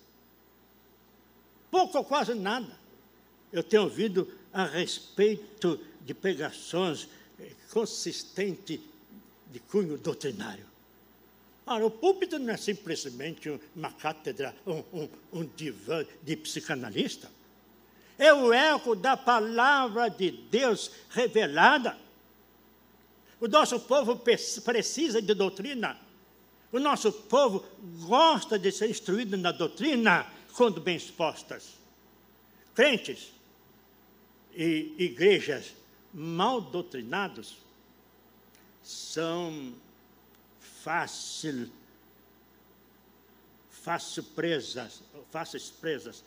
Pouco 1.71 1.99
ou 1.99 2.05
quase 2.05 2.35
nada. 2.35 2.79
Eu 3.53 3.63
tenho 3.63 3.85
ouvido 3.85 4.33
a 4.53 4.65
respeito 4.65 5.81
de 6.05 6.15
pregações 6.15 7.09
eh, 7.39 7.51
consistentes 7.71 8.81
de 9.51 9.61
cunho 9.61 9.99
doutrinário. 9.99 10.65
Ora, 11.67 11.87
o 11.87 11.91
púlpito 11.91 12.39
não 12.39 12.53
é 12.53 12.57
simplesmente 12.57 13.61
uma 13.77 13.93
cátedra, 13.93 14.55
um, 14.67 14.83
um, 14.93 15.09
um 15.33 15.47
divã 15.57 16.05
de 16.23 16.37
psicanalista. 16.37 17.31
É 18.19 18.35
o 18.35 18.53
eco 18.53 18.97
da 18.97 19.17
palavra 19.17 20.09
de 20.09 20.31
Deus 20.31 20.91
revelada. 21.11 21.97
O 23.41 23.49
nosso 23.49 23.81
povo 23.81 24.17
precisa 24.17 25.23
de 25.23 25.33
doutrina. 25.33 25.97
O 26.72 26.78
nosso 26.78 27.12
povo 27.12 27.64
gosta 28.06 28.59
de 28.59 28.70
ser 28.70 28.88
instruído 28.88 29.37
na 29.37 29.50
doutrina 29.50 30.26
quando 30.54 30.80
bem 30.80 30.96
expostas. 30.96 31.74
Crentes 32.74 33.33
e 34.54 34.94
igrejas 34.98 35.74
mal 36.12 36.61
doutrinados 36.61 37.56
são 38.83 39.74
fácil, 40.61 41.70
fácil 43.70 44.22
presas, 44.22 45.02
fáceis 45.30 45.70
presas 45.70 46.24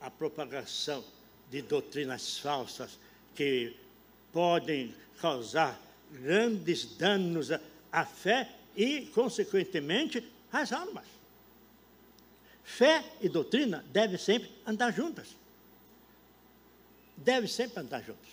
à 0.00 0.10
propagação 0.10 1.04
de 1.50 1.62
doutrinas 1.62 2.38
falsas 2.38 2.98
que 3.34 3.76
podem 4.32 4.94
causar 5.20 5.78
grandes 6.10 6.96
danos 6.96 7.50
à 7.92 8.04
fé 8.04 8.50
e, 8.76 9.06
consequentemente, 9.06 10.26
às 10.52 10.72
almas. 10.72 11.06
Fé 12.64 13.04
e 13.20 13.28
doutrina 13.28 13.84
devem 13.92 14.18
sempre 14.18 14.50
andar 14.66 14.92
juntas. 14.92 15.36
Devem 17.16 17.48
sempre 17.48 17.80
andar 17.80 18.02
juntas. 18.02 18.30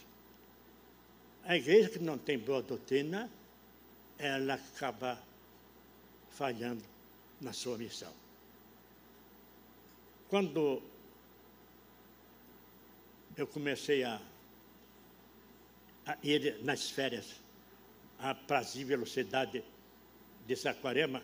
A 1.43 1.57
igreja 1.57 1.89
que 1.89 1.99
não 1.99 2.17
tem 2.17 2.37
boa 2.37 2.61
doutrina, 2.61 3.29
ela 4.17 4.53
acaba 4.53 5.21
falhando 6.31 6.83
na 7.39 7.51
sua 7.53 7.77
missão. 7.77 8.13
Quando 10.29 10.81
eu 13.35 13.47
comecei 13.47 14.03
a, 14.03 14.21
a 16.05 16.17
ir 16.23 16.63
nas 16.63 16.89
férias 16.89 17.41
a 18.19 18.35
prazer 18.35 18.85
velocidade 18.85 19.63
de 20.51 20.57
Saquarema, 20.57 21.23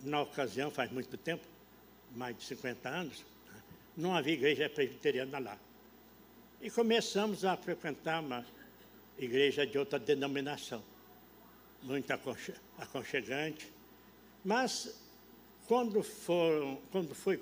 na 0.00 0.22
ocasião, 0.22 0.70
faz 0.70 0.90
muito 0.90 1.14
tempo, 1.18 1.44
mais 2.16 2.34
de 2.34 2.42
50 2.42 2.88
anos, 2.88 3.22
não 3.94 4.14
havia 4.16 4.32
igreja 4.32 4.66
presbiteriana 4.70 5.38
lá. 5.38 5.58
E 6.62 6.70
começamos 6.70 7.44
a 7.44 7.54
frequentar 7.54 8.20
uma 8.20 8.46
igreja 9.18 9.66
de 9.66 9.76
outra 9.76 9.98
denominação, 9.98 10.82
muito 11.82 12.10
aconchegante. 12.78 13.70
Mas, 14.42 14.98
quando, 15.66 16.02
foram, 16.02 16.80
quando 16.90 17.14
foi 17.14 17.38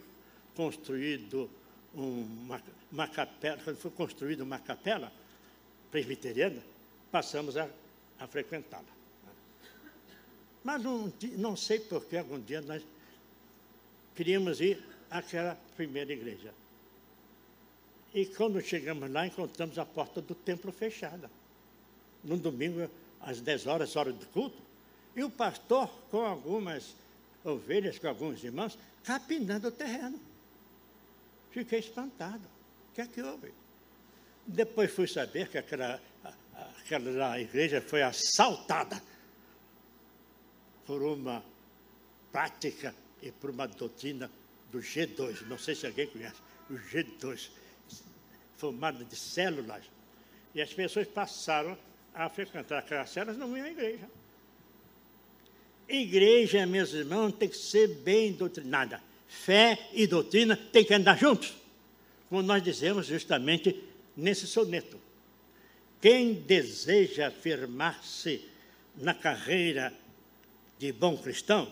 construído 0.57 1.49
uma, 1.95 2.61
uma 2.91 3.07
capela, 3.07 3.63
quando 3.63 3.77
foi 3.77 3.91
construída 3.93 4.43
uma 4.43 4.59
capela 4.59 5.13
presbiteriana, 5.93 6.61
passamos 7.13 7.57
a, 7.57 7.69
a 8.19 8.27
frequentá-la. 8.27 8.96
Mas 10.67 10.83
não, 10.83 11.13
não 11.39 11.55
sei 11.55 11.79
por 11.79 12.05
que 12.07 12.17
algum 12.17 12.41
dia 12.41 12.61
nós 12.61 12.83
queríamos 14.17 14.61
ir 14.61 14.83
àquela 15.09 15.57
primeira 15.77 16.13
igreja. 16.13 16.53
E 18.13 18.27
quando 18.27 18.61
chegamos 18.61 19.09
lá, 19.09 19.29
encontramos 19.29 19.79
a 19.79 19.85
porta 19.85 20.21
do 20.21 20.35
templo 20.35 20.73
fechada. 20.73 21.31
No 22.25 22.37
domingo, 22.37 22.91
às 23.21 23.41
10 23.41 23.69
horas, 23.69 23.95
hora 23.95 24.13
do 24.13 24.27
culto. 24.27 24.61
E 25.15 25.23
o 25.23 25.31
pastor, 25.31 25.89
com 26.11 26.27
algumas 26.27 26.97
ovelhas, 27.45 28.01
com 28.01 28.09
alguns 28.09 28.43
irmãos, 28.43 28.77
capinando 29.05 29.69
o 29.69 29.71
terreno. 29.71 30.19
Fiquei 31.53 31.79
espantado. 31.79 32.43
O 32.91 32.95
que 32.97 33.03
é 33.03 33.07
que 33.07 33.23
houve? 33.23 33.55
Depois 34.45 34.91
fui 34.91 35.07
saber 35.07 35.47
que 35.47 35.59
aquela, 35.59 36.03
aquela 36.81 37.41
igreja 37.41 37.81
foi 37.81 38.03
assaltada 38.03 39.01
por 40.87 41.03
uma 41.03 41.43
prática 42.33 42.95
e 43.21 43.31
por 43.33 43.51
uma 43.51 43.67
doutrina 43.67 44.31
do 44.71 44.79
G2. 44.79 45.47
Não 45.47 45.59
sei 45.59 45.75
se 45.75 45.87
alguém 45.87 46.07
conhece 46.07 46.37
o 46.71 46.75
G2, 46.75 47.51
formada 48.57 49.05
de 49.05 49.17
células. 49.17 49.85
E 50.55 50.63
as 50.63 50.73
pessoas 50.73 51.07
passaram 51.07 51.77
a 52.15 52.29
frequentar 52.31 52.79
aquelas 52.79 53.11
células 53.11 53.37
não 53.37 53.57
iam 53.57 53.67
à 53.67 53.71
igreja. 53.71 54.09
Igreja, 55.89 56.67
meus 56.67 56.93
irmãos, 56.93 57.33
tem 57.33 57.49
que 57.49 57.57
ser 57.57 57.89
bem 57.89 58.33
doutrinada. 58.33 59.01
Fé 59.29 59.91
e 59.93 60.07
doutrina 60.07 60.57
têm 60.57 60.85
que 60.85 60.95
andar 60.95 61.19
juntos. 61.19 61.55
Como 62.29 62.43
nós 62.43 62.63
dizemos 62.63 63.07
justamente 63.07 63.85
nesse 64.17 64.47
soneto. 64.47 64.99
Quem 66.01 66.35
deseja 66.35 67.29
afirmar-se 67.29 68.45
na 68.97 69.15
carreira 69.15 69.93
de 70.79 70.93
bom 70.93 71.17
cristão 71.17 71.71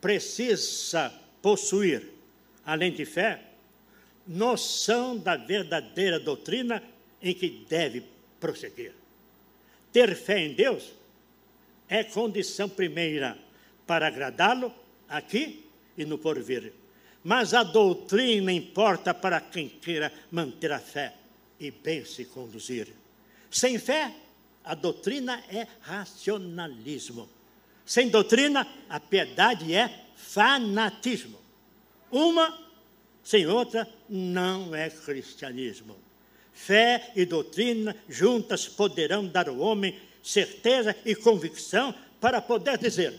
precisa 0.00 1.12
possuir, 1.40 2.10
além 2.64 2.92
de 2.92 3.04
fé, 3.04 3.42
noção 4.26 5.16
da 5.16 5.36
verdadeira 5.36 6.20
doutrina 6.20 6.82
em 7.22 7.34
que 7.34 7.64
deve 7.68 8.04
prosseguir. 8.38 8.92
Ter 9.92 10.14
fé 10.14 10.40
em 10.40 10.52
Deus 10.52 10.92
é 11.88 12.04
condição 12.04 12.68
primeira 12.68 13.38
para 13.86 14.06
agradá-lo 14.06 14.74
aqui 15.08 15.64
e 15.96 16.04
no 16.04 16.18
porvir. 16.18 16.72
Mas 17.22 17.54
a 17.54 17.62
doutrina 17.62 18.52
importa 18.52 19.14
para 19.14 19.40
quem 19.40 19.68
queira 19.68 20.12
manter 20.30 20.72
a 20.72 20.78
fé 20.78 21.14
e 21.58 21.70
bem 21.70 22.04
se 22.04 22.26
conduzir. 22.26 22.88
Sem 23.50 23.78
fé, 23.78 24.14
a 24.62 24.74
doutrina 24.74 25.42
é 25.48 25.66
racionalismo. 25.80 27.28
Sem 27.84 28.08
doutrina, 28.08 28.66
a 28.88 28.98
piedade 28.98 29.74
é 29.74 30.06
fanatismo. 30.16 31.38
Uma 32.10 32.64
sem 33.22 33.46
outra 33.46 33.88
não 34.08 34.74
é 34.74 34.90
cristianismo. 34.90 35.96
Fé 36.52 37.12
e 37.16 37.24
doutrina 37.24 37.96
juntas 38.08 38.68
poderão 38.68 39.26
dar 39.26 39.48
ao 39.48 39.58
homem 39.58 39.98
certeza 40.22 40.96
e 41.04 41.14
convicção 41.14 41.94
para 42.20 42.40
poder 42.40 42.78
dizer: 42.78 43.18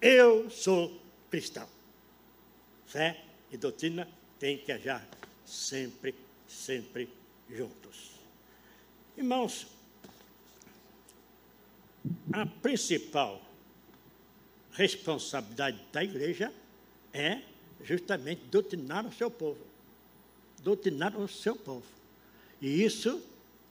Eu 0.00 0.50
sou 0.50 1.00
cristão. 1.30 1.66
Fé 2.86 3.20
e 3.50 3.56
doutrina 3.56 4.06
têm 4.38 4.58
que 4.58 4.72
agir 4.72 5.00
sempre, 5.44 6.14
sempre 6.46 7.08
juntos. 7.50 8.12
Irmãos, 9.16 9.66
a 12.32 12.44
principal 12.44 13.45
responsabilidade 14.76 15.80
da 15.90 16.04
igreja 16.04 16.52
é 17.12 17.40
justamente 17.82 18.42
doutrinar 18.50 19.06
o 19.06 19.12
seu 19.12 19.30
povo. 19.30 19.64
Doutrinar 20.62 21.18
o 21.18 21.26
seu 21.26 21.56
povo. 21.56 21.86
E 22.60 22.84
isso 22.84 23.22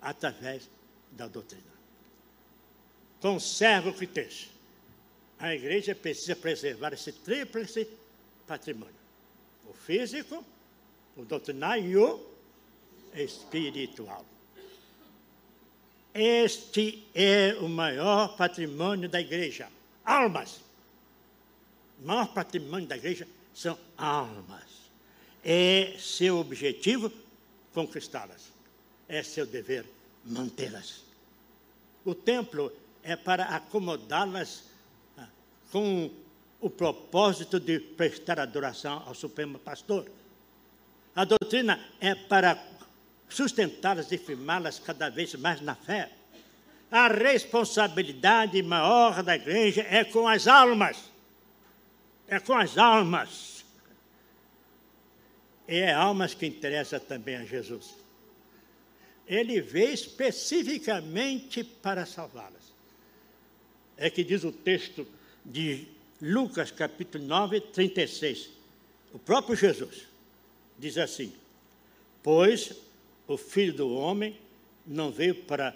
através 0.02 0.68
da 1.12 1.28
doutrina. 1.28 1.63
Conserva 3.22 3.89
o 3.89 3.94
que 3.94 4.08
tem. 4.08 4.28
A 5.39 5.54
igreja 5.54 5.94
precisa 5.94 6.36
preservar 6.36 6.94
esse 6.94 7.12
tríplice 7.12 7.88
patrimônio: 8.48 8.96
o 9.68 9.74
físico, 9.74 10.44
o 11.15 11.24
doutrinário 11.24 11.86
e 11.86 11.98
o 11.98 12.20
espiritual. 13.13 14.26
Este 16.13 17.06
é 17.13 17.56
o 17.60 17.68
maior 17.68 18.38
patrimônio 18.38 19.10
da 19.10 19.20
igreja. 19.20 19.68
Almas. 20.04 20.64
Maior 22.04 22.28
patrimônio 22.28 22.88
da 22.88 22.98
igreja 22.98 23.28
são 23.54 23.78
almas. 23.98 24.64
É 25.44 25.96
seu 26.00 26.38
objetivo 26.38 27.12
conquistá-las. 27.74 28.52
É 29.08 29.22
seu 29.24 29.46
dever 29.46 29.86
mantê-las. 30.26 31.02
O 32.04 32.14
templo 32.14 32.72
é 33.04 33.16
para 33.16 33.46
acomodá-las 33.46 34.64
ah, 35.18 35.28
com 35.72 36.10
o 36.60 36.70
propósito 36.70 37.60
de 37.60 37.80
prestar 37.80 38.40
adoração 38.40 39.04
ao 39.06 39.14
Supremo 39.14 39.60
Pastor. 39.60 40.10
A 41.16 41.24
doutrina 41.24 41.80
é 42.00 42.16
para 42.16 42.62
sustentá-las 43.30 44.12
e 44.12 44.18
firmá-las 44.18 44.80
cada 44.80 45.10
vez 45.10 45.36
mais 45.36 45.62
na 45.62 45.76
fé. 45.76 46.12
A 46.92 47.08
responsabilidade 47.08 48.62
maior 48.64 49.22
da 49.22 49.36
igreja 49.36 49.86
é 49.90 50.04
com 50.04 50.28
as 50.28 50.48
almas. 50.48 51.14
É 52.28 52.40
com 52.40 52.54
as 52.54 52.78
almas. 52.78 53.66
E 55.68 55.78
é 55.78 55.94
almas 55.94 56.34
que 56.34 56.46
interessa 56.46 57.00
também 57.00 57.36
a 57.36 57.46
Jesus. 57.46 57.96
Ele 59.28 59.62
veio 59.62 59.94
especificamente 59.94 61.64
para 61.64 62.06
salvá-las. 62.06 62.74
É 63.98 64.10
que 64.10 64.24
diz 64.24 64.44
o 64.44 64.52
texto 64.52 65.08
de 65.44 65.88
Lucas, 66.22 66.72
capítulo 66.72 67.24
9, 67.26 67.62
36. 67.62 68.50
O 69.14 69.20
próprio 69.20 69.56
Jesus 69.56 70.08
diz 70.78 70.98
assim: 70.98 71.34
Pois 72.22 72.74
o 73.28 73.38
Filho 73.38 73.74
do 73.74 73.90
Homem 73.90 74.38
não 74.86 75.12
veio 75.12 75.36
para 75.44 75.76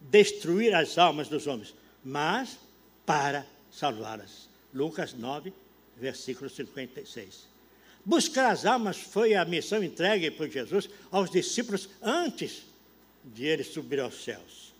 destruir 0.00 0.74
as 0.74 0.96
almas 0.96 1.28
dos 1.28 1.46
homens, 1.46 1.74
mas 2.04 2.58
para 3.04 3.44
salvá-las. 3.70 4.47
Lucas 4.72 5.14
9, 5.14 5.52
versículo 5.96 6.48
56. 6.48 7.46
Buscar 8.04 8.50
as 8.50 8.64
almas 8.64 8.96
foi 8.96 9.34
a 9.34 9.44
missão 9.44 9.82
entregue 9.82 10.30
por 10.30 10.48
Jesus 10.48 10.88
aos 11.10 11.30
discípulos 11.30 11.88
antes 12.00 12.62
de 13.24 13.44
ele 13.44 13.64
subir 13.64 14.00
aos 14.00 14.24
céus. 14.24 14.72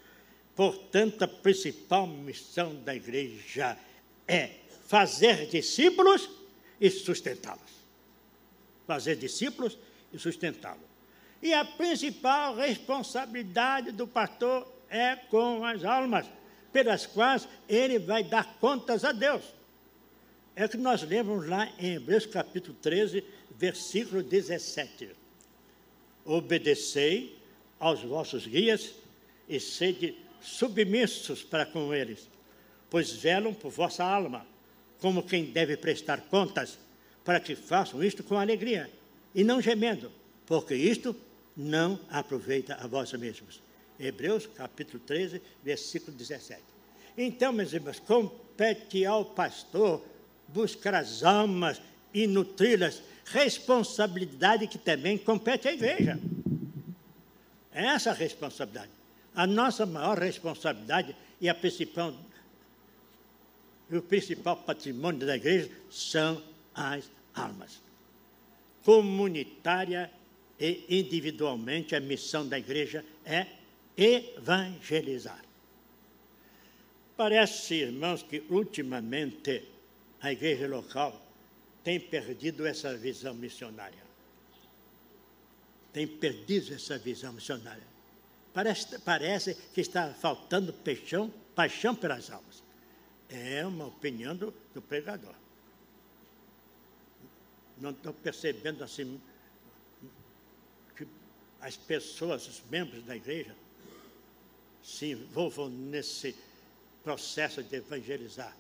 Portanto, 0.57 1.23
a 1.23 1.29
principal 1.29 2.07
missão 2.07 2.75
da 2.83 2.95
igreja 2.95 3.79
é 4.27 4.51
fazer 4.87 5.47
discípulos 5.47 6.29
e 6.81 6.91
sustentá-los. 6.91 7.71
Fazer 8.87 9.17
discípulos 9.17 9.77
e 10.13 10.19
sustentá-los. 10.19 10.89
E 11.43 11.53
a 11.53 11.65
principal 11.65 12.57
responsabilidade 12.57 13.93
do 13.93 14.07
pastor 14.07 14.67
é 14.89 15.15
com 15.15 15.65
as 15.65 15.85
almas, 15.85 16.27
pelas 16.73 17.07
quais 17.07 17.47
ele 17.69 17.99
vai 17.99 18.25
dar 18.25 18.57
contas 18.59 19.05
a 19.05 19.13
Deus. 19.13 19.58
É 20.59 20.65
o 20.65 20.69
que 20.69 20.77
nós 20.77 21.05
lemos 21.05 21.47
lá 21.47 21.73
em 21.79 21.95
Hebreus 21.95 22.27
capítulo 22.27 22.77
13, 22.83 23.23
versículo 23.57 24.25
17. 24.25 25.09
Obedecei 26.25 27.39
aos 27.79 28.03
vossos 28.03 28.45
guias 28.45 28.93
e 29.49 29.61
sede 29.61 30.19
submissos 30.41 31.45
para 31.45 31.65
com 31.65 31.95
eles, 31.95 32.29
pois 32.91 33.13
velam 33.13 33.55
por 33.55 33.71
vossa 33.71 34.03
alma, 34.03 34.45
como 35.01 35.23
quem 35.23 35.45
deve 35.45 35.77
prestar 35.77 36.23
contas, 36.23 36.77
para 37.25 37.39
que 37.39 37.55
façam 37.55 38.03
isto 38.03 38.25
com 38.25 38.37
alegria 38.37 38.91
e 39.33 39.45
não 39.45 39.63
gemendo, 39.63 40.11
porque 40.45 40.75
isto 40.75 41.15
não 41.57 42.01
aproveita 42.11 42.75
a 42.75 42.89
vós 42.89 43.13
mesmos. 43.13 43.63
Hebreus 43.97 44.49
capítulo 44.49 45.01
13, 45.07 45.41
versículo 45.63 46.17
17. 46.17 46.61
Então, 47.17 47.53
meus 47.53 47.73
irmãos, 47.73 48.01
compete 48.01 49.07
ao 49.07 49.25
pastor 49.25 50.03
buscar 50.49 50.95
as 50.95 51.23
almas 51.23 51.81
e 52.13 52.27
nutri-las, 52.27 53.03
responsabilidade 53.27 54.67
que 54.67 54.79
também 54.79 55.19
compete 55.19 55.69
à 55.69 55.73
igreja. 55.73 56.19
É 57.73 57.85
essa 57.87 58.13
responsabilidade. 58.13 58.91
A 59.35 59.47
nossa 59.47 59.87
maior 59.87 60.19
responsabilidade 60.19 61.15
e 61.41 61.49
a 61.49 61.55
principal 61.55 62.13
o 63.91 64.03
principal 64.03 64.57
patrimônio 64.57 65.27
da 65.27 65.37
igreja 65.37 65.71
são 65.91 66.43
as 66.75 67.11
almas. 67.35 67.81
Comunitária 68.83 70.11
e 70.61 70.85
individualmente 70.91 71.95
a 71.95 72.01
missão 72.01 72.47
da 72.47 72.59
igreja 72.59 73.05
é 73.25 73.47
evangelizar. 73.97 75.43
Parece, 77.17 77.77
irmãos, 77.77 78.23
que 78.23 78.43
ultimamente 78.51 79.65
a 80.21 80.33
igreja 80.33 80.67
local 80.67 81.21
tem 81.85 81.99
perdido 82.01 82.67
essa 82.67 82.97
visão 82.97 83.35
missionária. 83.35 84.03
Tem 85.93 86.07
perdido 86.07 86.75
essa 86.75 86.99
visão 86.99 87.33
missionária. 87.33 87.87
Parece, 88.53 88.99
parece 89.01 89.55
que 89.55 89.81
está 89.81 90.13
faltando 90.13 90.73
paixão, 90.73 91.33
paixão 91.55 91.95
pelas 91.95 92.31
almas. 92.31 92.63
É 93.29 93.65
uma 93.65 93.87
opinião 93.87 94.35
do, 94.35 94.53
do 94.75 94.83
pregador. 94.83 95.35
Não 97.79 97.91
estou 97.91 98.13
percebendo 98.13 98.83
assim 98.83 99.21
as 101.61 101.77
pessoas, 101.77 102.47
os 102.47 102.63
membros 102.71 103.05
da 103.05 103.17
igreja, 103.17 103.55
se 104.83 105.07
envolvam 105.07 105.69
nesse 105.69 106.35
processo 107.03 107.63
de 107.63 107.77
evangelizar. 107.77 108.57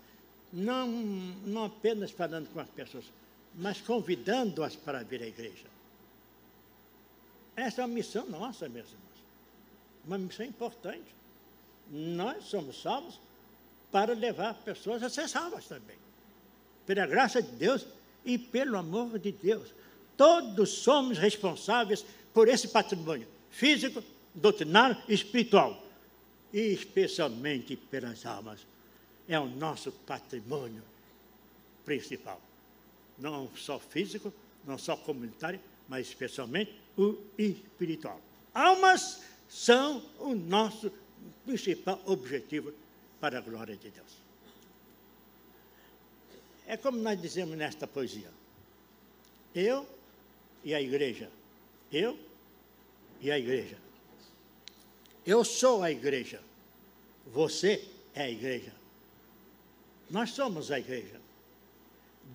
Não, 0.52 0.86
não 0.88 1.64
apenas 1.64 2.10
falando 2.10 2.48
com 2.48 2.60
as 2.60 2.68
pessoas, 2.70 3.04
mas 3.54 3.80
convidando-as 3.80 4.76
para 4.76 5.02
vir 5.02 5.22
à 5.22 5.26
igreja. 5.26 5.66
Essa 7.56 7.82
é 7.82 7.84
uma 7.84 7.94
missão 7.94 8.28
nossa, 8.28 8.68
meus 8.68 8.86
irmãos. 8.86 9.08
Uma 10.06 10.18
missão 10.18 10.46
importante. 10.46 11.14
Nós 11.90 12.44
somos 12.44 12.80
salvos 12.80 13.20
para 13.90 14.14
levar 14.14 14.54
pessoas 14.54 15.02
a 15.02 15.08
ser 15.08 15.28
salvas 15.28 15.66
também. 15.66 15.96
Pela 16.86 17.06
graça 17.06 17.42
de 17.42 17.50
Deus 17.52 17.86
e 18.24 18.38
pelo 18.38 18.76
amor 18.76 19.18
de 19.18 19.32
Deus. 19.32 19.74
Todos 20.16 20.70
somos 20.70 21.18
responsáveis 21.18 22.04
por 22.32 22.48
esse 22.48 22.68
patrimônio 22.68 23.26
físico, 23.50 24.02
doutrinário 24.34 24.96
e 25.08 25.14
espiritual, 25.14 25.82
e 26.52 26.60
especialmente 26.60 27.76
pelas 27.76 28.24
almas. 28.24 28.60
É 29.28 29.38
o 29.38 29.46
nosso 29.46 29.92
patrimônio 29.92 30.82
principal. 31.84 32.40
Não 33.18 33.48
só 33.56 33.78
físico, 33.78 34.32
não 34.64 34.78
só 34.78 34.96
comunitário, 34.96 35.60
mas 35.88 36.08
especialmente 36.08 36.74
o 36.96 37.18
espiritual. 37.36 38.20
Almas 38.54 39.22
são 39.48 40.02
o 40.18 40.34
nosso 40.34 40.90
principal 41.44 42.00
objetivo 42.06 42.72
para 43.20 43.38
a 43.38 43.40
glória 43.40 43.76
de 43.76 43.90
Deus. 43.90 44.18
É 46.66 46.76
como 46.76 46.98
nós 46.98 47.20
dizemos 47.20 47.56
nesta 47.56 47.86
poesia: 47.86 48.30
eu 49.54 49.86
e 50.64 50.74
a 50.74 50.80
igreja 50.80 51.30
eu 51.92 52.18
e 53.20 53.30
a 53.30 53.38
igreja. 53.38 53.78
Eu 55.26 55.44
sou 55.44 55.82
a 55.82 55.90
igreja. 55.90 56.40
Você 57.26 57.86
é 58.14 58.22
a 58.22 58.30
igreja. 58.30 58.72
Nós 60.10 60.30
somos 60.30 60.70
a 60.70 60.78
igreja. 60.78 61.20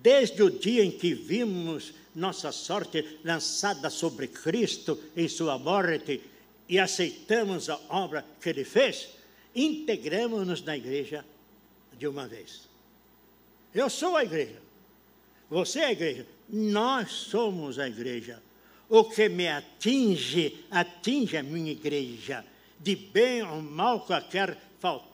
Desde 0.02 0.42
o 0.42 0.50
dia 0.50 0.84
em 0.84 0.90
que 0.90 1.14
vimos 1.14 1.94
nossa 2.14 2.52
sorte 2.52 3.18
lançada 3.24 3.90
sobre 3.90 4.28
Cristo 4.28 4.98
em 5.16 5.28
sua 5.28 5.58
morte 5.58 6.20
e 6.68 6.78
aceitamos 6.78 7.68
a 7.68 7.78
obra 7.88 8.24
que 8.40 8.48
ele 8.48 8.64
fez, 8.64 9.08
integramos-nos 9.54 10.62
na 10.62 10.76
igreja 10.76 11.24
de 11.92 12.06
uma 12.06 12.26
vez. 12.26 12.68
Eu 13.74 13.90
sou 13.90 14.16
a 14.16 14.24
igreja. 14.24 14.62
Você 15.50 15.80
é 15.80 15.86
a 15.86 15.92
igreja. 15.92 16.26
Nós 16.48 17.10
somos 17.10 17.78
a 17.78 17.88
igreja. 17.88 18.42
O 18.88 19.04
que 19.04 19.28
me 19.28 19.48
atinge, 19.48 20.64
atinge 20.70 21.36
a 21.36 21.42
minha 21.42 21.72
igreja. 21.72 22.44
De 22.78 22.94
bem 22.94 23.42
ou 23.42 23.60
mal, 23.60 24.00
qualquer 24.00 24.58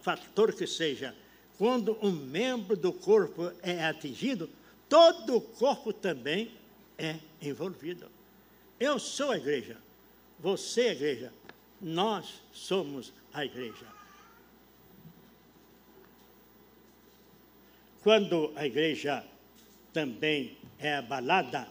fator 0.03 0.53
que 0.53 0.67
seja. 0.67 1.15
Quando 1.61 1.99
um 2.01 2.11
membro 2.11 2.75
do 2.75 2.91
corpo 2.91 3.53
é 3.63 3.85
atingido, 3.85 4.49
todo 4.89 5.37
o 5.37 5.41
corpo 5.43 5.93
também 5.93 6.51
é 6.97 7.17
envolvido. 7.39 8.11
Eu 8.81 8.99
sou 8.99 9.33
a 9.33 9.37
igreja. 9.37 9.77
Você 10.39 10.87
é 10.87 10.89
a 10.89 10.93
igreja. 10.93 11.33
Nós 11.79 12.41
somos 12.51 13.13
a 13.31 13.45
igreja. 13.45 13.85
Quando 18.03 18.55
a 18.57 18.65
igreja 18.65 19.23
também 19.93 20.57
é 20.79 20.95
abalada 20.97 21.69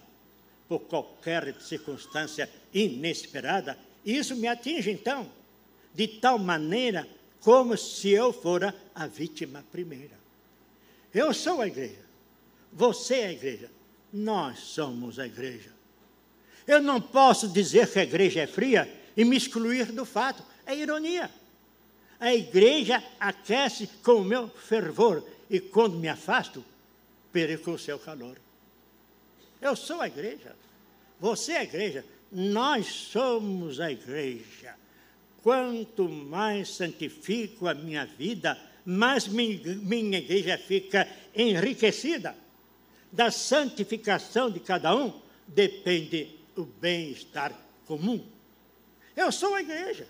por 0.68 0.82
qualquer 0.82 1.60
circunstância 1.60 2.48
inesperada, 2.72 3.76
isso 4.06 4.36
me 4.36 4.48
atinge 4.48 4.92
então, 4.92 5.28
de 5.96 6.08
tal 6.08 6.38
maneira 6.38 7.08
como 7.42 7.78
se 7.78 8.10
eu 8.10 8.34
fora 8.34 8.76
a 8.94 9.08
vítima 9.08 9.64
primeira. 9.72 10.18
Eu 11.14 11.34
sou 11.34 11.62
a 11.62 11.68
igreja, 11.68 12.06
você 12.72 13.16
é 13.16 13.26
a 13.28 13.32
igreja, 13.32 13.72
nós 14.12 14.60
somos 14.60 15.20
a 15.20 15.26
igreja. 15.26 15.72
Eu 16.68 16.82
não 16.82 17.02
posso 17.02 17.48
dizer 17.48 17.92
que 17.92 18.00
a 18.00 18.04
igreja 18.04 18.42
é 18.42 18.48
fria 18.48 18.88
e 19.18 19.26
me 19.26 19.36
excluir 19.36 19.92
do 19.92 20.06
fato, 20.06 20.44
é 20.66 20.76
ironia. 20.76 21.32
A 22.20 22.34
igreja 22.34 23.04
aquece 23.20 23.88
com 24.04 24.16
o 24.16 24.24
meu 24.24 24.50
fervor 24.50 25.26
e 25.50 25.60
quando 25.60 25.98
me 25.98 26.08
afasto, 26.08 26.64
perco 27.32 27.72
o 27.72 27.80
seu 27.80 27.98
calor. 27.98 28.38
Eu 29.62 29.76
sou 29.76 30.02
a 30.02 30.08
igreja, 30.08 30.56
você 31.20 31.54
é 31.54 31.58
a 31.60 31.64
igreja, 31.64 32.06
nós 32.32 32.88
somos 32.88 33.80
a 33.80 33.92
igreja. 33.92 34.76
Quanto 35.42 36.08
mais 36.10 36.70
santifico 36.70 37.68
a 37.68 37.74
minha 37.74 38.06
vida, 38.06 38.58
mais 38.86 39.28
minha 39.28 40.18
igreja 40.18 40.58
fica 40.58 41.08
enriquecida. 41.36 42.36
Da 43.12 43.32
santificação 43.32 44.52
de 44.52 44.60
cada 44.60 44.96
um 44.96 45.14
depende 45.48 46.30
o 46.56 46.64
bem-estar 46.64 47.54
comum. 47.86 48.24
Eu 49.16 49.32
sou 49.32 49.56
a 49.56 49.62
igreja, 49.62 50.08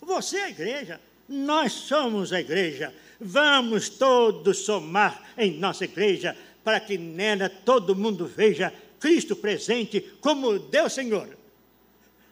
você 0.00 0.38
é 0.38 0.44
a 0.44 0.50
igreja, 0.50 1.00
nós 1.28 1.72
somos 1.72 2.32
a 2.32 2.40
igreja. 2.40 2.92
Vamos 3.20 3.90
todos 3.90 4.58
somar 4.58 5.32
em 5.36 5.58
nossa 5.58 5.84
igreja 5.84 6.36
para 6.64 6.80
que 6.80 6.96
nela 6.96 7.48
todo 7.48 7.94
mundo 7.94 8.26
veja 8.26 8.72
Cristo 8.98 9.36
presente 9.36 10.00
como 10.20 10.58
Deus 10.58 10.92
Senhor. 10.92 11.36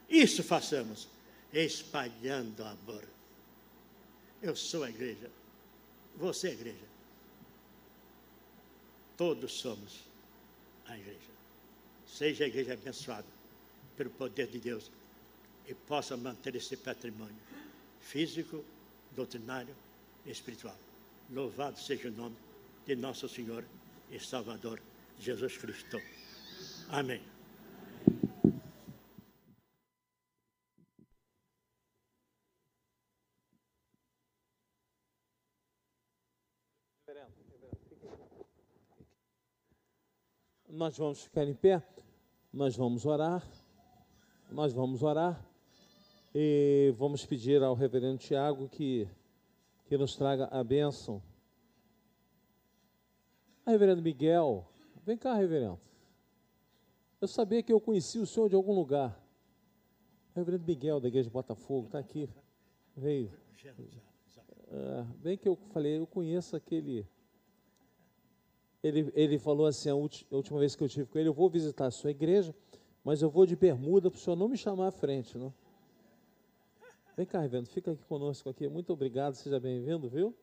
Isso 0.08 0.42
façamos, 0.42 1.08
espalhando 1.52 2.64
amor. 2.64 3.04
Eu 4.42 4.54
sou 4.54 4.84
a 4.84 4.90
igreja, 4.90 5.30
você 6.16 6.48
é 6.48 6.50
a 6.50 6.54
igreja. 6.54 6.88
Todos 9.16 9.52
somos 9.52 10.04
a 10.86 10.96
igreja. 10.96 11.18
Seja 12.06 12.44
a 12.44 12.48
igreja 12.48 12.74
abençoada 12.74 13.26
pelo 13.96 14.10
poder 14.10 14.46
de 14.46 14.58
Deus 14.58 14.90
e 15.66 15.74
possa 15.74 16.16
manter 16.16 16.54
esse 16.54 16.76
patrimônio 16.76 17.36
físico, 18.00 18.64
doutrinário 19.14 19.74
e 20.24 20.30
espiritual. 20.30 20.78
Louvado 21.30 21.78
seja 21.78 22.08
o 22.08 22.12
nome 22.12 22.36
de 22.86 22.96
nosso 22.96 23.28
Senhor 23.28 23.64
e 24.10 24.18
Salvador 24.18 24.80
Jesus 25.18 25.58
Cristo. 25.58 26.00
Amém. 26.88 27.37
Nós 40.78 40.96
vamos 40.96 41.24
ficar 41.24 41.42
em 41.42 41.56
pé, 41.56 41.82
nós 42.52 42.76
vamos 42.76 43.04
orar, 43.04 43.44
nós 44.48 44.72
vamos 44.72 45.02
orar. 45.02 45.44
E 46.32 46.94
vamos 46.96 47.26
pedir 47.26 47.64
ao 47.64 47.74
reverendo 47.74 48.16
Tiago 48.18 48.68
que, 48.68 49.08
que 49.86 49.98
nos 49.98 50.14
traga 50.14 50.46
a 50.52 50.62
bênção. 50.62 51.20
Ah, 53.66 53.72
reverendo 53.72 54.00
Miguel, 54.00 54.64
vem 55.04 55.18
cá, 55.18 55.34
reverendo. 55.34 55.80
Eu 57.20 57.26
sabia 57.26 57.60
que 57.60 57.72
eu 57.72 57.80
conhecia 57.80 58.22
o 58.22 58.26
senhor 58.26 58.48
de 58.48 58.54
algum 58.54 58.72
lugar. 58.72 59.20
reverendo 60.32 60.64
Miguel, 60.64 61.00
da 61.00 61.08
igreja 61.08 61.28
de 61.28 61.32
Botafogo, 61.32 61.86
está 61.86 61.98
aqui. 61.98 62.30
Veio. 62.96 63.32
É, 64.68 65.02
bem 65.16 65.36
que 65.36 65.48
eu 65.48 65.56
falei, 65.72 65.98
eu 65.98 66.06
conheço 66.06 66.54
aquele. 66.54 67.04
Ele, 68.82 69.10
ele 69.14 69.38
falou 69.38 69.66
assim, 69.66 69.90
a, 69.90 69.92
a 69.92 70.36
última 70.36 70.58
vez 70.58 70.74
que 70.76 70.82
eu 70.82 70.88
tive 70.88 71.06
com 71.06 71.18
ele, 71.18 71.28
eu 71.28 71.34
vou 71.34 71.48
visitar 71.48 71.86
a 71.86 71.90
sua 71.90 72.10
igreja, 72.10 72.54
mas 73.02 73.22
eu 73.22 73.30
vou 73.30 73.44
de 73.44 73.56
bermuda 73.56 74.10
para 74.10 74.18
o 74.18 74.20
senhor 74.20 74.36
não 74.36 74.48
me 74.48 74.56
chamar 74.56 74.88
à 74.88 74.92
frente, 74.92 75.36
não? 75.36 75.52
Vem 77.16 77.26
cá, 77.26 77.40
Reverendo, 77.40 77.68
fica 77.68 77.90
aqui 77.90 78.04
conosco 78.04 78.48
aqui. 78.48 78.68
Muito 78.68 78.92
obrigado, 78.92 79.34
seja 79.34 79.58
bem-vindo, 79.58 80.08
viu? 80.08 80.34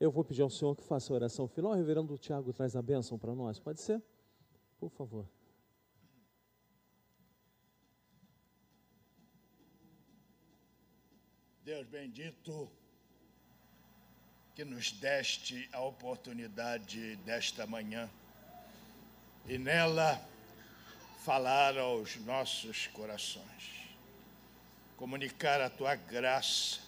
Eu 0.00 0.10
vou 0.10 0.24
pedir 0.24 0.42
ao 0.42 0.50
senhor 0.50 0.74
que 0.74 0.82
faça 0.82 1.12
a 1.12 1.14
oração 1.14 1.46
final. 1.46 1.70
O 1.70 1.74
reverendo 1.76 2.18
Tiago 2.18 2.52
traz 2.52 2.74
a 2.74 2.82
bênção 2.82 3.16
para 3.16 3.36
nós. 3.36 3.60
Pode 3.60 3.80
ser? 3.80 4.02
Por 4.80 4.90
favor. 4.90 5.24
Deus 11.72 11.86
bendito 11.86 12.70
que 14.54 14.62
nos 14.62 14.92
deste 14.92 15.70
a 15.72 15.80
oportunidade 15.80 17.16
desta 17.24 17.66
manhã. 17.66 18.10
E 19.48 19.56
nela 19.56 20.22
falar 21.24 21.78
aos 21.78 22.16
nossos 22.16 22.88
corações, 22.88 23.88
comunicar 24.98 25.62
a 25.62 25.70
tua 25.70 25.94
graça, 25.94 26.80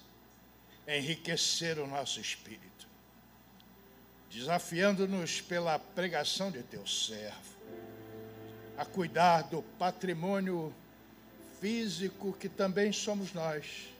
enriquecer 0.87 1.79
o 1.79 1.87
nosso 1.87 2.20
espírito, 2.20 2.87
desafiando-nos 4.28 5.41
pela 5.41 5.78
pregação 5.78 6.51
de 6.51 6.62
teu 6.62 6.87
servo, 6.87 7.57
a 8.76 8.85
cuidar 8.85 9.45
do 9.45 9.62
patrimônio 9.78 10.74
físico 11.59 12.35
que 12.35 12.51
também 12.51 12.93
somos 12.93 13.32
nós 13.32 13.93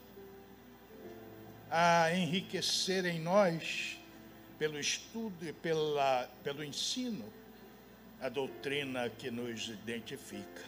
a 1.69 2.13
enriquecer 2.13 3.05
em 3.05 3.19
nós, 3.19 3.99
pelo 4.57 4.79
estudo 4.79 5.47
e 5.47 5.51
pela, 5.51 6.29
pelo 6.43 6.63
ensino, 6.63 7.25
a 8.21 8.29
doutrina 8.29 9.09
que 9.09 9.29
nos 9.29 9.67
identifica, 9.67 10.63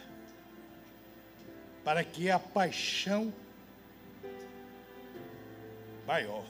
para 1.84 2.04
que 2.04 2.30
a 2.30 2.38
paixão 2.38 3.32
maior 6.06 6.44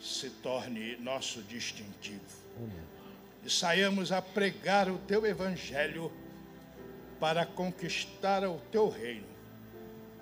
se 0.00 0.30
torne 0.30 0.96
nosso 0.96 1.42
distintivo. 1.42 2.20
E 3.44 3.50
saiamos 3.50 4.12
a 4.12 4.22
pregar 4.22 4.88
o 4.88 4.98
teu 4.98 5.26
evangelho 5.26 6.12
para 7.20 7.44
conquistar 7.44 8.44
o 8.44 8.60
teu 8.70 8.88
reino, 8.88 9.26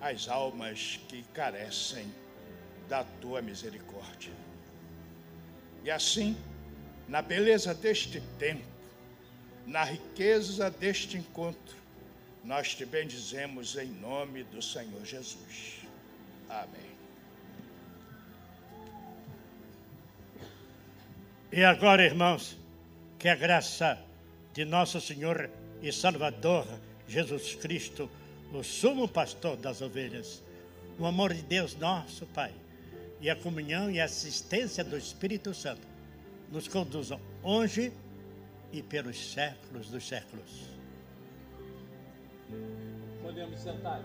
as 0.01 0.27
almas 0.27 0.99
que 1.07 1.23
carecem 1.33 2.11
da 2.87 3.03
tua 3.21 3.41
misericórdia. 3.41 4.31
E 5.83 5.91
assim, 5.91 6.35
na 7.07 7.21
beleza 7.21 7.73
deste 7.73 8.21
tempo, 8.39 8.65
na 9.65 9.83
riqueza 9.83 10.69
deste 10.69 11.17
encontro, 11.17 11.77
nós 12.43 12.73
te 12.73 12.85
bendizemos 12.85 13.75
em 13.75 13.87
nome 13.87 14.43
do 14.43 14.61
Senhor 14.61 15.03
Jesus. 15.05 15.81
Amém. 16.49 16.97
E 21.51 21.63
agora, 21.63 22.05
irmãos, 22.05 22.57
que 23.19 23.27
a 23.27 23.35
graça 23.35 23.97
de 24.53 24.63
nosso 24.63 24.99
Senhor 25.01 25.49
e 25.81 25.91
Salvador 25.91 26.65
Jesus 27.07 27.55
Cristo, 27.55 28.09
o 28.53 28.63
sumo 28.63 29.07
pastor 29.07 29.57
das 29.57 29.81
ovelhas, 29.81 30.43
o 30.99 31.05
amor 31.05 31.33
de 31.33 31.41
Deus 31.41 31.75
nosso 31.75 32.25
Pai 32.27 32.53
e 33.19 33.29
a 33.29 33.35
comunhão 33.35 33.89
e 33.89 33.99
assistência 33.99 34.83
do 34.83 34.97
Espírito 34.97 35.53
Santo 35.53 35.87
nos 36.51 36.67
conduzam 36.67 37.19
hoje 37.43 37.91
e 38.71 38.81
pelos 38.81 39.33
séculos 39.33 39.89
dos 39.89 40.07
séculos. 40.07 40.67
Podemos 43.21 43.59
sentar. 43.59 44.01